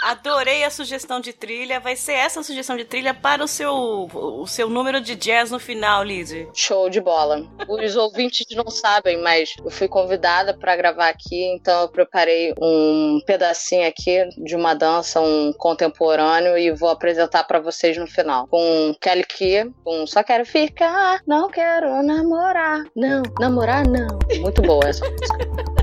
[0.05, 1.81] Adorei a sugestão de trilha.
[1.81, 3.73] Vai ser essa a sugestão de trilha para o seu,
[4.13, 6.47] o seu número de jazz no final, Lizzie.
[6.53, 7.43] Show de bola.
[7.67, 13.19] Os ouvintes não sabem, mas eu fui convidada para gravar aqui, então eu preparei um
[13.25, 18.47] pedacinho aqui de uma dança, um contemporâneo, e vou apresentar para vocês no final.
[18.49, 22.85] Com Kelly Key, com Só Quero Ficar, Não Quero Namorar.
[22.95, 24.19] Não, namorar não.
[24.39, 25.65] Muito boa essa música.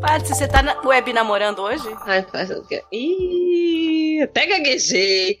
[0.00, 1.88] Paty, você tá na web namorando hoje?
[2.06, 2.82] Ai, faz o quê?
[2.92, 5.38] Ih, até gaguejei.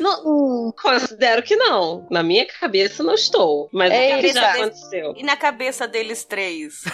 [0.00, 2.06] Não, considero que não.
[2.10, 3.68] Na minha cabeça não estou.
[3.72, 4.40] Mas o que Eita.
[4.40, 5.14] já aconteceu?
[5.16, 6.84] E na cabeça deles três?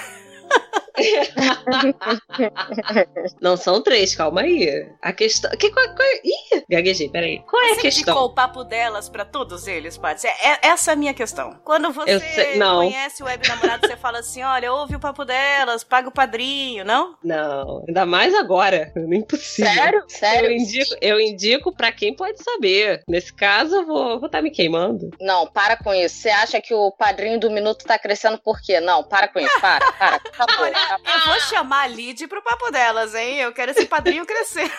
[3.40, 4.86] Não são três, calma aí.
[5.02, 5.50] A questão.
[5.58, 7.40] Que, qual, qual, ih, gaguejei, peraí.
[7.50, 8.14] Qual é a Você questão?
[8.14, 10.26] indicou o papo delas pra todos eles, Paty?
[10.26, 11.58] É, é- essa é a minha questão.
[11.64, 12.76] Quando você Eu sei- não.
[12.76, 16.84] conhece o web namorado, você fala assim: olha, ouve o papo delas, paga o padrinho,
[16.84, 17.16] não?
[17.22, 18.92] Não, ainda mais agora.
[18.96, 19.72] Impossível.
[19.72, 20.00] Sério?
[20.00, 20.52] Eu Sério?
[20.52, 23.02] indico, eu indico pra quem pode saber.
[23.08, 25.10] Nesse caso, eu vou estar vou tá me queimando.
[25.20, 26.14] Não, para com isso.
[26.16, 28.80] Você acha que o padrinho do minuto tá crescendo por quê?
[28.80, 29.60] Não, para com isso.
[29.60, 30.20] Para, para.
[30.44, 30.66] Acabou.
[30.66, 33.38] Olha, eu vou chamar a Lid pro papo delas, hein?
[33.38, 34.70] Eu quero esse padrinho crescendo.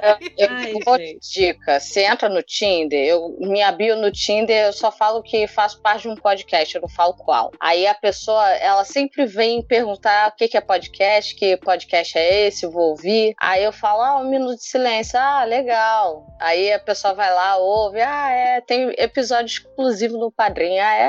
[0.00, 1.30] Eu, eu Ai, vou gente.
[1.32, 1.80] dica.
[1.80, 6.02] Você entra no Tinder, eu minha bio no Tinder, eu só falo que faço parte
[6.02, 7.50] de um podcast, eu não falo qual.
[7.60, 12.46] Aí a pessoa, ela sempre vem perguntar o que, que é podcast, que podcast é
[12.46, 13.34] esse, vou ouvir.
[13.40, 15.18] Aí eu falo, ah, um minuto de silêncio.
[15.18, 16.26] Ah, legal.
[16.40, 20.82] Aí a pessoa vai lá, ouve, ah, é, tem episódio exclusivo no Padrinho.
[20.82, 21.02] Ah, é,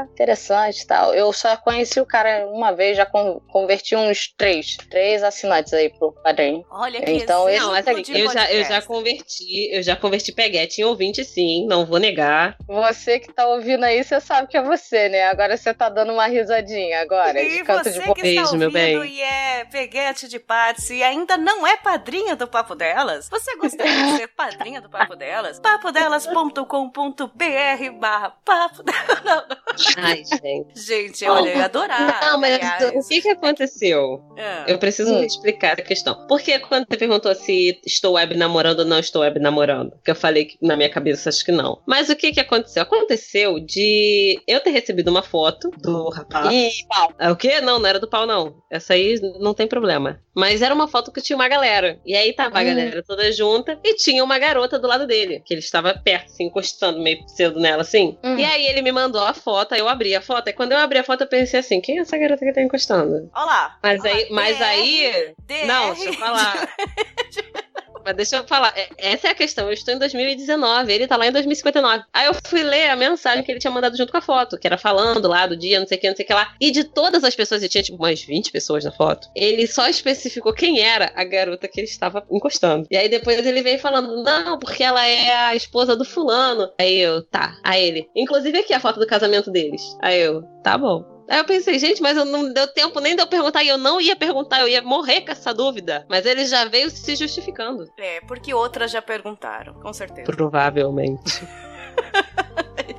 [0.00, 1.14] é interessante e tal.
[1.14, 5.88] Eu só conheci o cara uma vez, já con- converti uns três, três assinantes aí
[5.90, 6.64] pro Padrinho.
[6.70, 10.32] Olha que Então, esse- Não, assim, de eu já, eu já converti, eu já converti
[10.32, 12.56] peguete em ouvinte, sim, não vou negar.
[12.66, 15.24] Você que tá ouvindo aí, você sabe que é você, né?
[15.24, 18.22] Agora você tá dando uma risadinha agora, E de canto você de que.
[18.22, 19.12] Beijo, está meu ouvindo bem.
[19.14, 24.04] e é peguete de Patsy e ainda não é padrinha do Papo Delas, você gostaria
[24.06, 25.58] de ser padrinha do Papo Delas?
[25.60, 29.24] papodelas.com.br barra papo delas.
[29.24, 29.56] Não, não.
[29.98, 30.80] Ai, gente.
[30.80, 32.20] Gente, olha, eu ia adorar.
[32.22, 32.58] Não, mas
[32.94, 34.20] o que que aconteceu?
[34.38, 34.64] Ah.
[34.66, 35.22] Eu preciso Hum.
[35.22, 36.26] explicar essa questão.
[36.26, 40.14] Porque quando você perguntou se estou web namorando ou não estou web namorando, que eu
[40.14, 41.80] falei que na minha cabeça acho que não.
[41.86, 42.82] Mas o que que aconteceu?
[42.82, 46.52] Aconteceu de eu ter recebido uma foto do rapaz.
[46.52, 47.12] Ih, pau.
[47.18, 47.60] Ah, O quê?
[47.60, 48.54] Não, não era do pau, não.
[48.70, 50.20] Essa aí não tem problema.
[50.34, 51.98] Mas era uma foto que tinha uma galera.
[52.06, 52.64] E aí tava a Hum.
[52.66, 55.42] galera toda junta e tinha uma garota do lado dele.
[55.44, 58.16] Que ele estava perto, assim, encostando meio cedo nela, assim.
[58.22, 58.38] Hum.
[58.38, 60.48] E aí ele me mandou a foto, aí eu abri a foto.
[60.48, 62.62] E quando eu abri a foto, eu pensei assim: quem é essa garota que tá
[62.62, 63.19] encostando?
[63.34, 63.78] Olha lá.
[63.82, 65.34] Mas aí, mas DR, aí.
[65.46, 65.66] DR.
[65.66, 66.68] Não, deixa eu falar.
[68.04, 69.66] Mas deixa eu falar, é- essa é a questão.
[69.66, 72.04] Eu estou em 2019, ele tá lá em 2059.
[72.12, 74.66] Aí eu fui ler a mensagem que ele tinha mandado junto com a foto, que
[74.66, 76.54] era falando lá do dia, não sei o que, não sei o que lá.
[76.60, 79.88] E de todas as pessoas, e tinha tipo umas 20 pessoas na foto, ele só
[79.88, 82.86] especificou quem era a garota que ele estava encostando.
[82.90, 86.70] E aí depois ele veio falando, não, porque ela é a esposa do fulano.
[86.78, 87.54] Aí eu, tá.
[87.62, 89.82] Aí ele, inclusive aqui a foto do casamento deles.
[90.00, 91.19] Aí eu, tá bom.
[91.30, 93.78] Aí eu pensei, gente, mas eu não deu tempo nem de eu perguntar, e eu
[93.78, 96.04] não ia perguntar, eu ia morrer com essa dúvida.
[96.08, 97.88] Mas ele já veio se justificando.
[97.96, 100.24] É, porque outras já perguntaram, com certeza.
[100.24, 101.46] Provavelmente.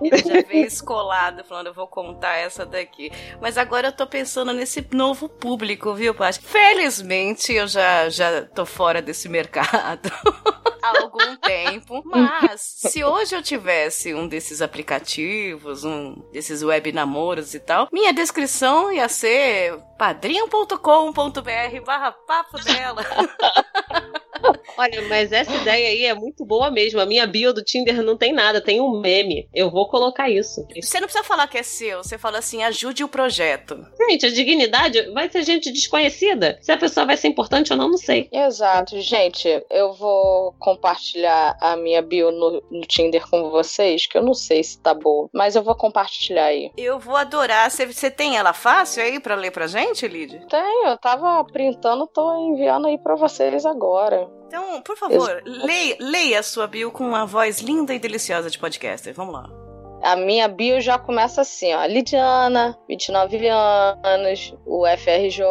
[0.01, 3.11] Ele já veio escolado, falando, eu vou contar essa daqui.
[3.39, 6.39] Mas agora eu tô pensando nesse novo público, viu, Paty?
[6.39, 10.09] Felizmente eu já, já tô fora desse mercado.
[10.81, 12.01] Há algum tempo.
[12.05, 18.13] Mas, se hoje eu tivesse um desses aplicativos, um desses web namoros e tal, minha
[18.13, 23.03] descrição ia ser padrinho.com.br barra papo dela.
[24.77, 26.99] Olha, mas essa ideia aí é muito boa mesmo.
[26.99, 29.47] A minha bio do Tinder não tem nada, tem um meme.
[29.53, 30.65] Eu vou colocar isso.
[30.81, 33.85] Você não precisa falar que é seu, você fala assim, ajude o projeto.
[33.97, 36.57] Gente, a dignidade vai ser gente desconhecida.
[36.61, 38.29] Se a pessoa vai ser importante ou não, não sei.
[38.31, 39.47] Exato, gente.
[39.69, 44.63] Eu vou compartilhar a minha bio no, no Tinder com vocês, que eu não sei
[44.63, 46.71] se tá boa, mas eu vou compartilhar aí.
[46.77, 47.69] Eu vou adorar.
[47.69, 50.45] Você, você tem ela fácil aí pra ler pra gente, Lid?
[50.47, 54.29] Tenho, eu tava printando, tô enviando aí pra vocês agora.
[54.51, 58.59] Então, por favor, leia, leia a sua bio com uma voz linda e deliciosa de
[58.59, 59.13] podcaster.
[59.13, 59.60] Vamos lá.
[60.01, 61.85] A minha bio já começa assim, ó.
[61.85, 65.43] Lidiana, 29 anos, UFRJ,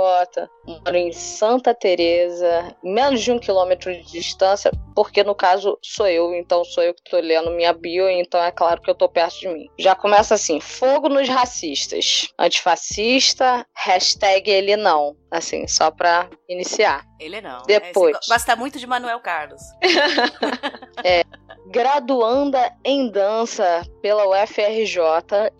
[0.66, 6.34] moro em Santa Teresa, menos de um quilômetro de distância, porque no caso sou eu,
[6.34, 9.40] então sou eu que tô lendo minha bio, então é claro que eu tô perto
[9.40, 9.66] de mim.
[9.78, 17.04] Já começa assim, fogo nos racistas, antifascista, hashtag ele não, assim, só pra iniciar.
[17.18, 17.62] Ele não.
[17.66, 18.16] Depois.
[18.16, 19.60] É, gosta muito de Manuel Carlos.
[21.70, 24.98] Graduanda em dança pela UFRJ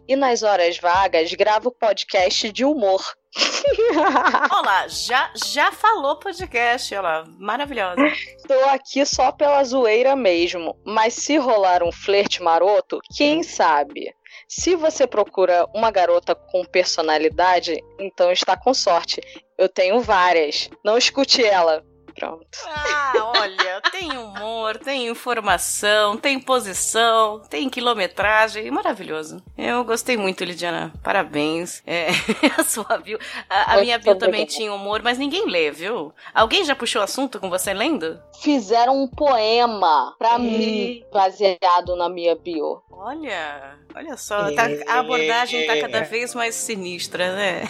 [0.09, 3.01] e nas horas vagas gravo podcast de humor.
[4.51, 8.03] Olha lá, já, já falou podcast, olha lá, maravilhosa.
[8.49, 14.13] Tô aqui só pela zoeira mesmo, mas se rolar um flerte maroto, quem sabe?
[14.49, 19.21] Se você procura uma garota com personalidade, então está com sorte.
[19.57, 20.69] Eu tenho várias.
[20.85, 21.85] Não escute ela.
[22.21, 22.47] Pronto.
[22.67, 29.43] Ah, olha, tem humor, tem informação, tem posição, tem quilometragem, maravilhoso.
[29.57, 31.83] Eu gostei muito, Lidiana, parabéns.
[31.87, 32.09] É,
[32.61, 36.13] a sua bio, a, a minha bio também tinha humor, mas ninguém lê, viu?
[36.35, 38.21] Alguém já puxou assunto com você lendo?
[38.43, 40.43] Fizeram um poema pra Ih.
[40.43, 42.83] mim, baseado na minha bio.
[42.91, 47.63] Olha, olha só, tá- a abordagem tá cada vez mais sinistra, né?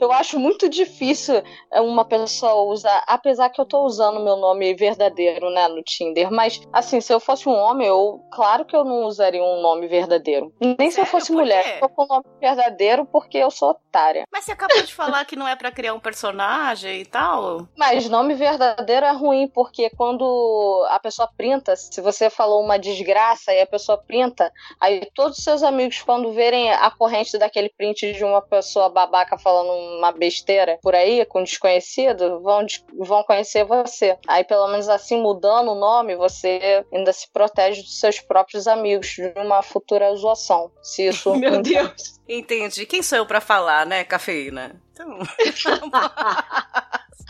[0.00, 4.74] Eu acho muito difícil é, uma pessoa usar, apesar que eu tô usando meu nome
[4.74, 8.84] verdadeiro, né, no Tinder, mas assim, se eu fosse um homem, eu, claro que eu
[8.84, 10.52] não usaria um nome verdadeiro.
[10.60, 11.10] Nem se eu Sério?
[11.10, 14.24] fosse mulher, eu tô com o nome verdadeiro porque eu sou otária.
[14.32, 17.66] Mas você acabou de falar que não é pra criar um personagem e tal.
[17.76, 23.52] Mas nome verdadeiro é ruim, porque quando a pessoa printa, se você falou uma desgraça
[23.52, 28.12] e a pessoa printa, aí todos os seus amigos, quando verem a corrente daquele print
[28.12, 32.66] de uma pessoa babaca falando uma besteira por aí com um desconhecido, vão,
[32.98, 34.16] vão conhecer você.
[34.26, 39.08] Aí, pelo menos assim, mudando o nome, você ainda se protege dos seus próprios amigos
[39.08, 40.70] de uma futura zoação.
[40.82, 41.34] Se isso.
[41.36, 42.18] Meu Deus!
[42.28, 42.86] Entendi.
[42.86, 44.80] Quem sou eu pra falar, né, cafeína?
[44.92, 45.18] Então.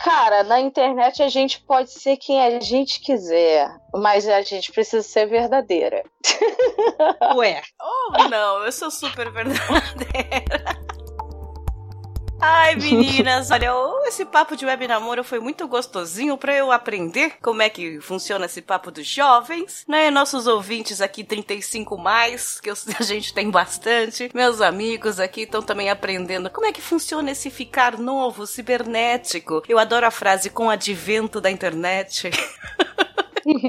[0.03, 5.03] Cara, na internet a gente pode ser quem a gente quiser, mas a gente precisa
[5.03, 6.03] ser verdadeira.
[7.35, 7.61] Ué.
[7.81, 10.78] Oh, não, eu sou super verdadeira.
[12.41, 13.69] Ai, meninas, olha,
[14.07, 18.45] esse papo de web namoro foi muito gostosinho para eu aprender como é que funciona
[18.45, 20.09] esse papo dos jovens, né?
[20.09, 24.31] Nossos ouvintes aqui 35 mais, que a gente tem bastante.
[24.33, 29.61] Meus amigos aqui estão também aprendendo como é que funciona esse ficar novo, cibernético.
[29.67, 32.29] Eu adoro a frase com o advento da internet.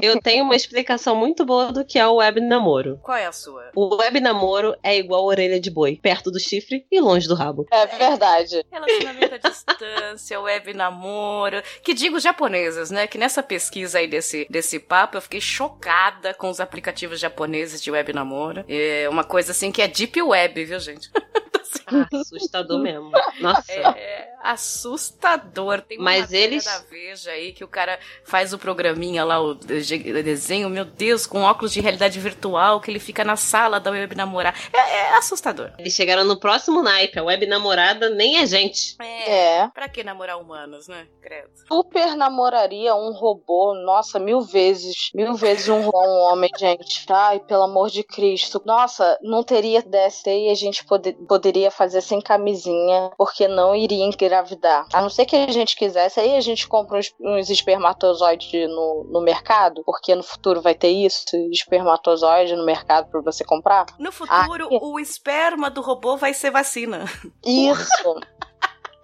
[0.01, 2.99] Eu tenho uma explicação muito boa do que é o web namoro.
[3.01, 3.71] Qual é a sua?
[3.75, 7.35] O web namoro é igual a orelha de boi, perto do chifre e longe do
[7.35, 7.65] rabo.
[7.71, 8.65] É verdade.
[8.71, 11.61] Relacionamento à distância, web namoro.
[11.83, 13.07] Que digo japoneses, né?
[13.07, 17.91] Que nessa pesquisa aí desse, desse papo eu fiquei chocada com os aplicativos japoneses de
[17.91, 18.63] web namoro.
[18.67, 21.09] É uma coisa assim que é deep web, viu, gente?
[22.13, 23.11] Assustador mesmo.
[23.39, 23.71] Nossa.
[23.71, 25.81] É assustador.
[25.81, 29.53] Tem uma Mas eles da Veja aí que o cara faz o programinha lá, o
[29.53, 34.15] desenho, meu Deus, com óculos de realidade virtual, que ele fica na sala da web
[34.15, 34.55] namorar.
[34.73, 35.71] É, é assustador.
[35.77, 37.19] Eles chegaram no próximo naipe.
[37.19, 38.95] A web namorada nem é gente.
[38.99, 39.31] É.
[39.31, 39.67] é.
[39.69, 41.07] Pra que namorar humanos, né?
[41.21, 41.49] Credo.
[41.67, 45.11] Super namoraria um robô, nossa, mil vezes.
[45.13, 47.05] Mil vezes um, um homem, gente.
[47.09, 48.61] Ai, pelo amor de Cristo.
[48.65, 54.05] Nossa, não teria dessa e a gente poder, poderia fazer sem camisinha, porque não iria
[54.31, 54.87] engravidar.
[54.93, 59.05] A não ser que a gente quisesse, aí a gente compra uns, uns espermatozoides no,
[59.11, 63.85] no mercado, porque no futuro vai ter isso, espermatozoide no mercado para você comprar.
[63.99, 67.05] No futuro, ah, o esperma do robô vai ser vacina.
[67.45, 68.15] Isso.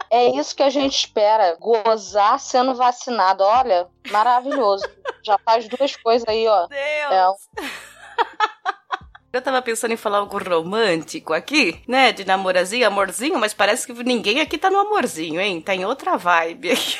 [0.10, 3.44] É isso que a gente espera, gozar sendo vacinado.
[3.44, 4.86] Olha, maravilhoso.
[5.22, 6.66] Já faz duas coisas aí, ó.
[6.66, 7.50] Deus.
[7.60, 8.72] É.
[9.38, 12.12] Eu tava pensando em falar algo romântico aqui, né?
[12.12, 15.62] De namorazinho, amorzinho, mas parece que ninguém aqui tá no amorzinho, hein?
[15.62, 16.98] Tá em outra vibe aqui.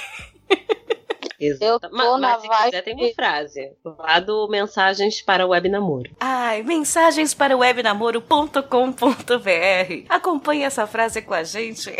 [1.40, 1.66] Exato.
[1.66, 2.66] Eu tô mas, na mas se vibe...
[2.66, 6.12] quiser, tem uma frase lá do Mensagens para o Web Namoro.
[6.20, 10.06] Ai, mensagens para o webnamoro.com.br.
[10.08, 11.90] Acompanhe essa frase com a gente.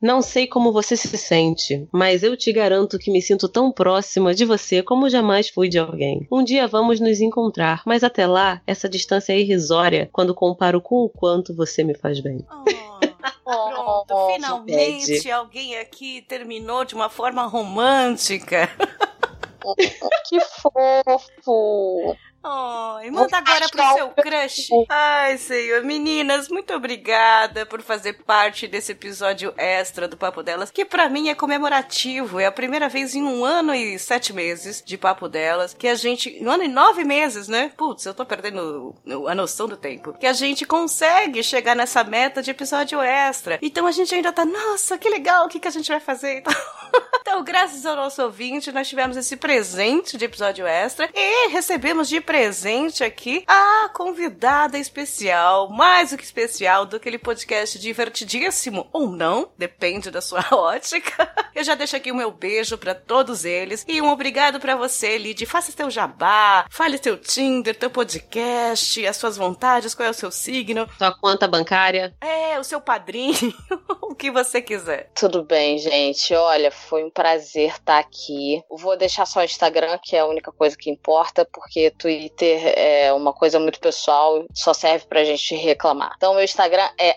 [0.00, 4.32] Não sei como você se sente, mas eu te garanto que me sinto tão próxima
[4.32, 6.24] de você como jamais fui de alguém.
[6.30, 11.04] Um dia vamos nos encontrar, mas até lá, essa distância é irrisória quando comparo com
[11.04, 12.46] o quanto você me faz bem.
[12.48, 12.88] Oh.
[13.44, 18.68] Pronto, finalmente alguém aqui terminou de uma forma romântica.
[20.28, 22.16] que fofo!
[22.42, 24.68] Oh, e manda agora pro seu crush.
[24.88, 25.82] Ai, senhor.
[25.82, 31.28] Meninas, muito obrigada por fazer parte desse episódio extra do Papo Delas, que para mim
[31.28, 32.38] é comemorativo.
[32.38, 35.96] É a primeira vez em um ano e sete meses de Papo Delas que a
[35.96, 36.38] gente.
[36.40, 37.72] Um ano e nove meses, né?
[37.76, 38.94] Putz, eu tô perdendo
[39.26, 40.12] a noção do tempo.
[40.12, 43.58] Que a gente consegue chegar nessa meta de episódio extra.
[43.60, 46.38] Então a gente ainda tá, nossa, que legal, o que, que a gente vai fazer?
[46.38, 46.54] Então,
[47.20, 52.27] então graças ao nosso ouvinte, nós tivemos esse presente de episódio extra e recebemos de
[52.28, 59.50] presente aqui a convidada especial, mais do que especial, do aquele podcast divertidíssimo, ou não,
[59.56, 61.32] depende da sua ótica.
[61.54, 65.16] Eu já deixo aqui o meu beijo para todos eles e um obrigado para você,
[65.16, 65.46] Lid.
[65.46, 70.30] Faça teu jabá, fale teu Tinder, teu podcast, as suas vontades, qual é o seu
[70.30, 70.86] signo.
[70.98, 72.14] Sua conta bancária.
[72.20, 73.54] É, o seu padrinho,
[74.02, 75.10] o que você quiser.
[75.14, 76.34] Tudo bem, gente.
[76.34, 78.62] Olha, foi um prazer estar aqui.
[78.70, 82.72] Vou deixar só o Instagram, que é a única coisa que importa, porque tu Twitter
[82.76, 86.14] é uma coisa muito pessoal, só serve pra gente reclamar.
[86.16, 87.14] Então, meu Instagram é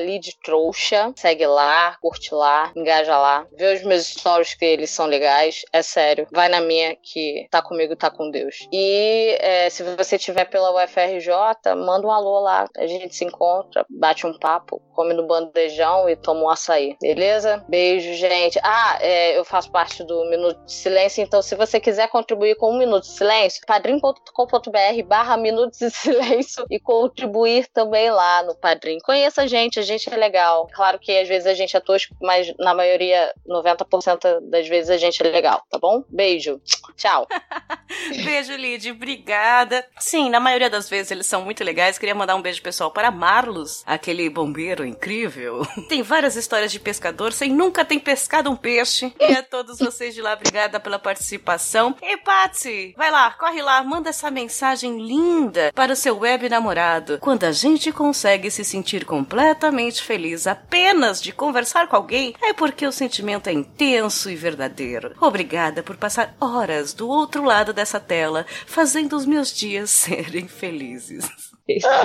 [0.00, 1.12] @lidtrouxa.
[1.14, 5.62] Segue lá, curte lá, engaja lá, vê os meus stories que eles são legais.
[5.72, 8.66] É sério, vai na minha que tá comigo, tá com Deus.
[8.72, 11.30] E é, se você tiver pela UFRJ,
[11.76, 16.16] manda um alô lá, a gente se encontra, bate um papo, come no bandejão e
[16.16, 17.64] toma um açaí, beleza?
[17.68, 18.58] Beijo, gente.
[18.64, 22.72] Ah, é, eu faço parte do Minuto de Silêncio, então se você quiser contribuir com
[22.72, 28.54] um Minuto de Silêncio, padrim.com com.br barra Minutos de Silêncio e contribuir também lá no
[28.54, 28.98] Padrim.
[29.00, 30.68] Conheça a gente, a gente é legal.
[30.72, 34.96] Claro que às vezes a gente é tosco, mas na maioria, 90% das vezes a
[34.96, 36.04] gente é legal, tá bom?
[36.08, 36.60] Beijo.
[36.96, 37.26] Tchau.
[38.24, 38.90] beijo, Lid.
[38.90, 39.86] Obrigada.
[39.98, 41.98] Sim, na maioria das vezes eles são muito legais.
[41.98, 45.66] Queria mandar um beijo pessoal para Marlos, aquele bombeiro incrível.
[45.88, 49.14] Tem várias histórias de pescador sem nunca ter pescado um peixe.
[49.20, 51.94] E a todos vocês de lá, obrigada pela participação.
[52.02, 57.18] E Patsy, vai lá, corre lá, manda essa mensagem linda para o seu web namorado.
[57.18, 62.86] Quando a gente consegue se sentir completamente feliz apenas de conversar com alguém, é porque
[62.86, 65.16] o sentimento é intenso e verdadeiro.
[65.20, 71.28] Obrigada por passar horas do outro lado dessa tela, fazendo os meus dias serem felizes.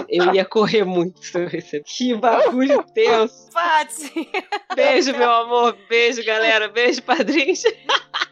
[0.07, 1.22] Eu ia correr muito.
[1.86, 3.51] Que bagulho tenso.
[3.51, 4.30] Patsy!
[4.74, 5.78] Beijo, meu amor.
[5.88, 6.70] Beijo, galera.
[6.70, 7.64] Beijo, padrinhos.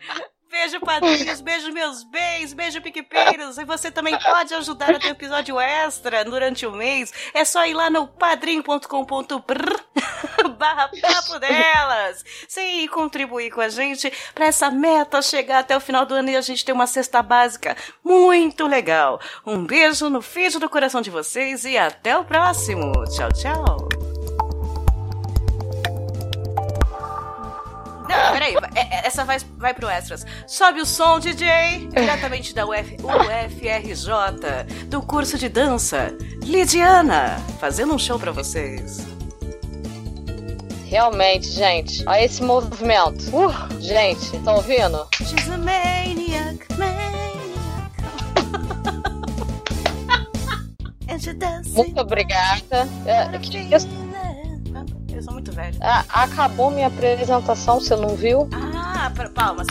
[0.60, 3.60] Beijo, padrinhos, beijo, meus bens, beijo, piquepeiros.
[3.60, 7.14] E você também pode ajudar a ter episódio extra durante o mês.
[7.32, 8.88] É só ir lá no padrim.com.br
[10.58, 12.26] barra papo delas.
[12.48, 16.36] Sim, contribuir com a gente para essa meta chegar até o final do ano e
[16.36, 19.22] a gente ter uma cesta básica muito legal.
[19.46, 22.92] Um beijo no feed do coração de vocês e até o próximo.
[23.16, 23.97] Tchau, tchau.
[28.08, 30.26] Não, peraí, é, é, essa vai, vai pro Extras.
[30.48, 36.14] Sobe o som, DJ, diretamente da Uf, UFRJ, do curso de dança.
[36.44, 39.06] Lidiana, fazendo um show pra vocês.
[40.86, 42.04] Realmente, gente.
[42.08, 43.24] Olha esse movimento.
[43.36, 45.06] Uh, gente, estão ouvindo?
[45.16, 47.28] She's a maniac, maniac.
[51.76, 52.88] Muito obrigada.
[53.06, 53.38] É,
[53.76, 53.88] isso?
[53.88, 54.37] Eu
[55.28, 55.76] sou muito velha.
[55.82, 58.50] Ah, acabou minha apresentação, você não viu?
[58.54, 59.68] Ah, palmas.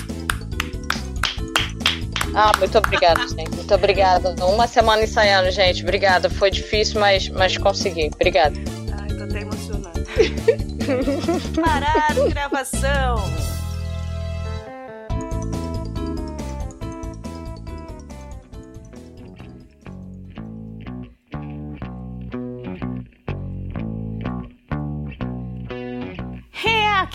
[2.34, 3.56] Ah, muito obrigada, gente.
[3.56, 4.34] Muito obrigada.
[4.44, 5.82] Uma semana ensaiando, gente.
[5.82, 6.28] Obrigada.
[6.28, 8.10] Foi difícil, mas, mas consegui.
[8.14, 8.54] Obrigada.
[9.00, 10.04] Ai, tô até emocionada.
[11.64, 13.16] Pararam gravação.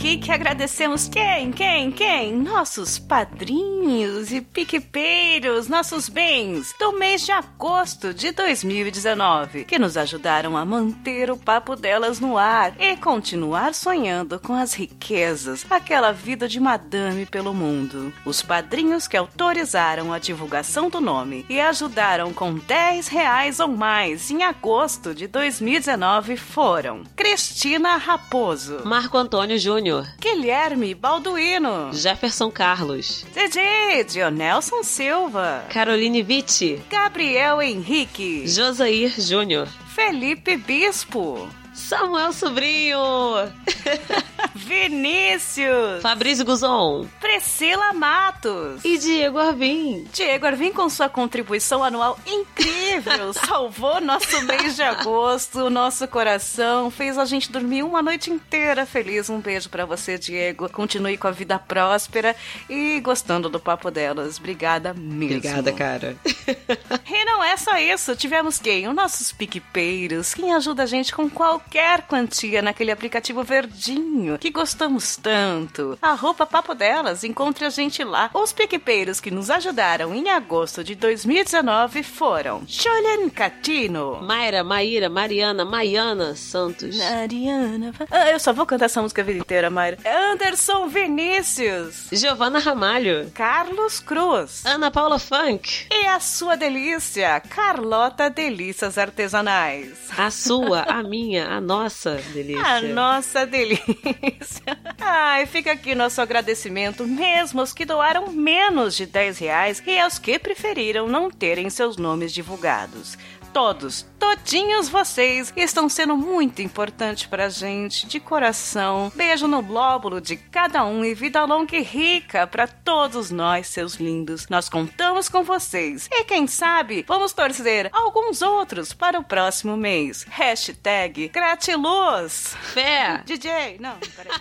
[0.01, 2.33] Aqui que agradecemos quem, quem, quem?
[2.33, 10.57] Nossos padrinhos e piquepeiros, nossos bens do mês de agosto de 2019, que nos ajudaram
[10.57, 16.47] a manter o papo delas no ar e continuar sonhando com as riquezas, aquela vida
[16.47, 18.11] de madame pelo mundo.
[18.25, 24.31] Os padrinhos que autorizaram a divulgação do nome e ajudaram com 10 reais ou mais
[24.31, 29.90] em agosto de 2019 foram Cristina Raposo, Marco Antônio Júnior.
[30.19, 33.25] Guilherme Balduino, Jefferson Carlos.
[33.33, 36.81] Didi Dionelson Silva, Caroline Vitti.
[36.89, 39.67] Gabriel Henrique, Josair Júnior.
[39.93, 42.99] Felipe Bispo, Samuel Sobrinho.
[44.53, 47.07] Vinícius, Fabrício Guzon.
[47.19, 48.83] Priscila Matos.
[48.83, 50.07] E Diego Arvim.
[50.13, 57.17] Diego Arvim, com sua contribuição anual incrível, salvou nosso mês de agosto, nosso coração, fez
[57.17, 59.29] a gente dormir uma noite inteira feliz.
[59.29, 60.69] Um beijo pra você, Diego.
[60.69, 62.35] Continue com a vida próspera
[62.69, 64.37] e gostando do papo delas.
[64.37, 65.37] Obrigada mesmo.
[65.37, 66.15] Obrigada, cara.
[67.13, 68.87] E não é só isso, tivemos quem?
[68.87, 71.29] Os nossos piquepeiros, quem ajuda a gente com
[71.61, 75.97] qualquer quantia naquele aplicativo verdinho que gostamos tanto.
[76.01, 78.29] A roupa papo delas, encontre a gente lá.
[78.33, 84.19] Os piquepeiros que nos ajudaram em agosto de 2019 foram Julian Catino.
[84.21, 86.97] Mayra, Maíra, Mariana, Maiana Santos.
[86.97, 87.93] Mariana.
[88.09, 89.97] Ah, eu só vou cantar essa música a vida inteira, Mayra.
[90.31, 92.07] Anderson Vinícius.
[92.11, 93.31] Giovana Ramalho.
[93.33, 94.65] Carlos Cruz.
[94.65, 95.85] Ana Paula Funk.
[95.91, 100.09] E a sua delícia, Carlota Delícias Artesanais.
[100.17, 102.63] A sua, a minha, a nossa delícia.
[102.63, 104.77] A nossa delícia.
[104.99, 110.17] Ai, fica aqui nosso agradecimento, mesmo aos que doaram menos de 10 reais e aos
[110.17, 113.17] que preferiram não terem seus nomes divulgados.
[113.53, 119.11] Todos, todinhos vocês estão sendo muito importantes pra gente, de coração.
[119.13, 123.95] Beijo no lóbulo de cada um e vida longa e rica pra todos nós, seus
[123.95, 124.47] lindos.
[124.47, 130.25] Nós contamos com vocês e quem sabe vamos torcer alguns outros para o próximo mês.
[130.29, 132.55] Hashtag Gratiluz.
[132.73, 133.21] Fé.
[133.25, 134.39] DJ, não, peraí.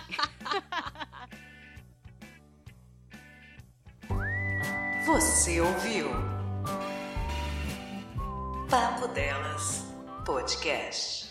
[5.05, 6.09] Você ouviu?
[8.71, 9.83] Papo Delas
[10.23, 11.30] Podcast.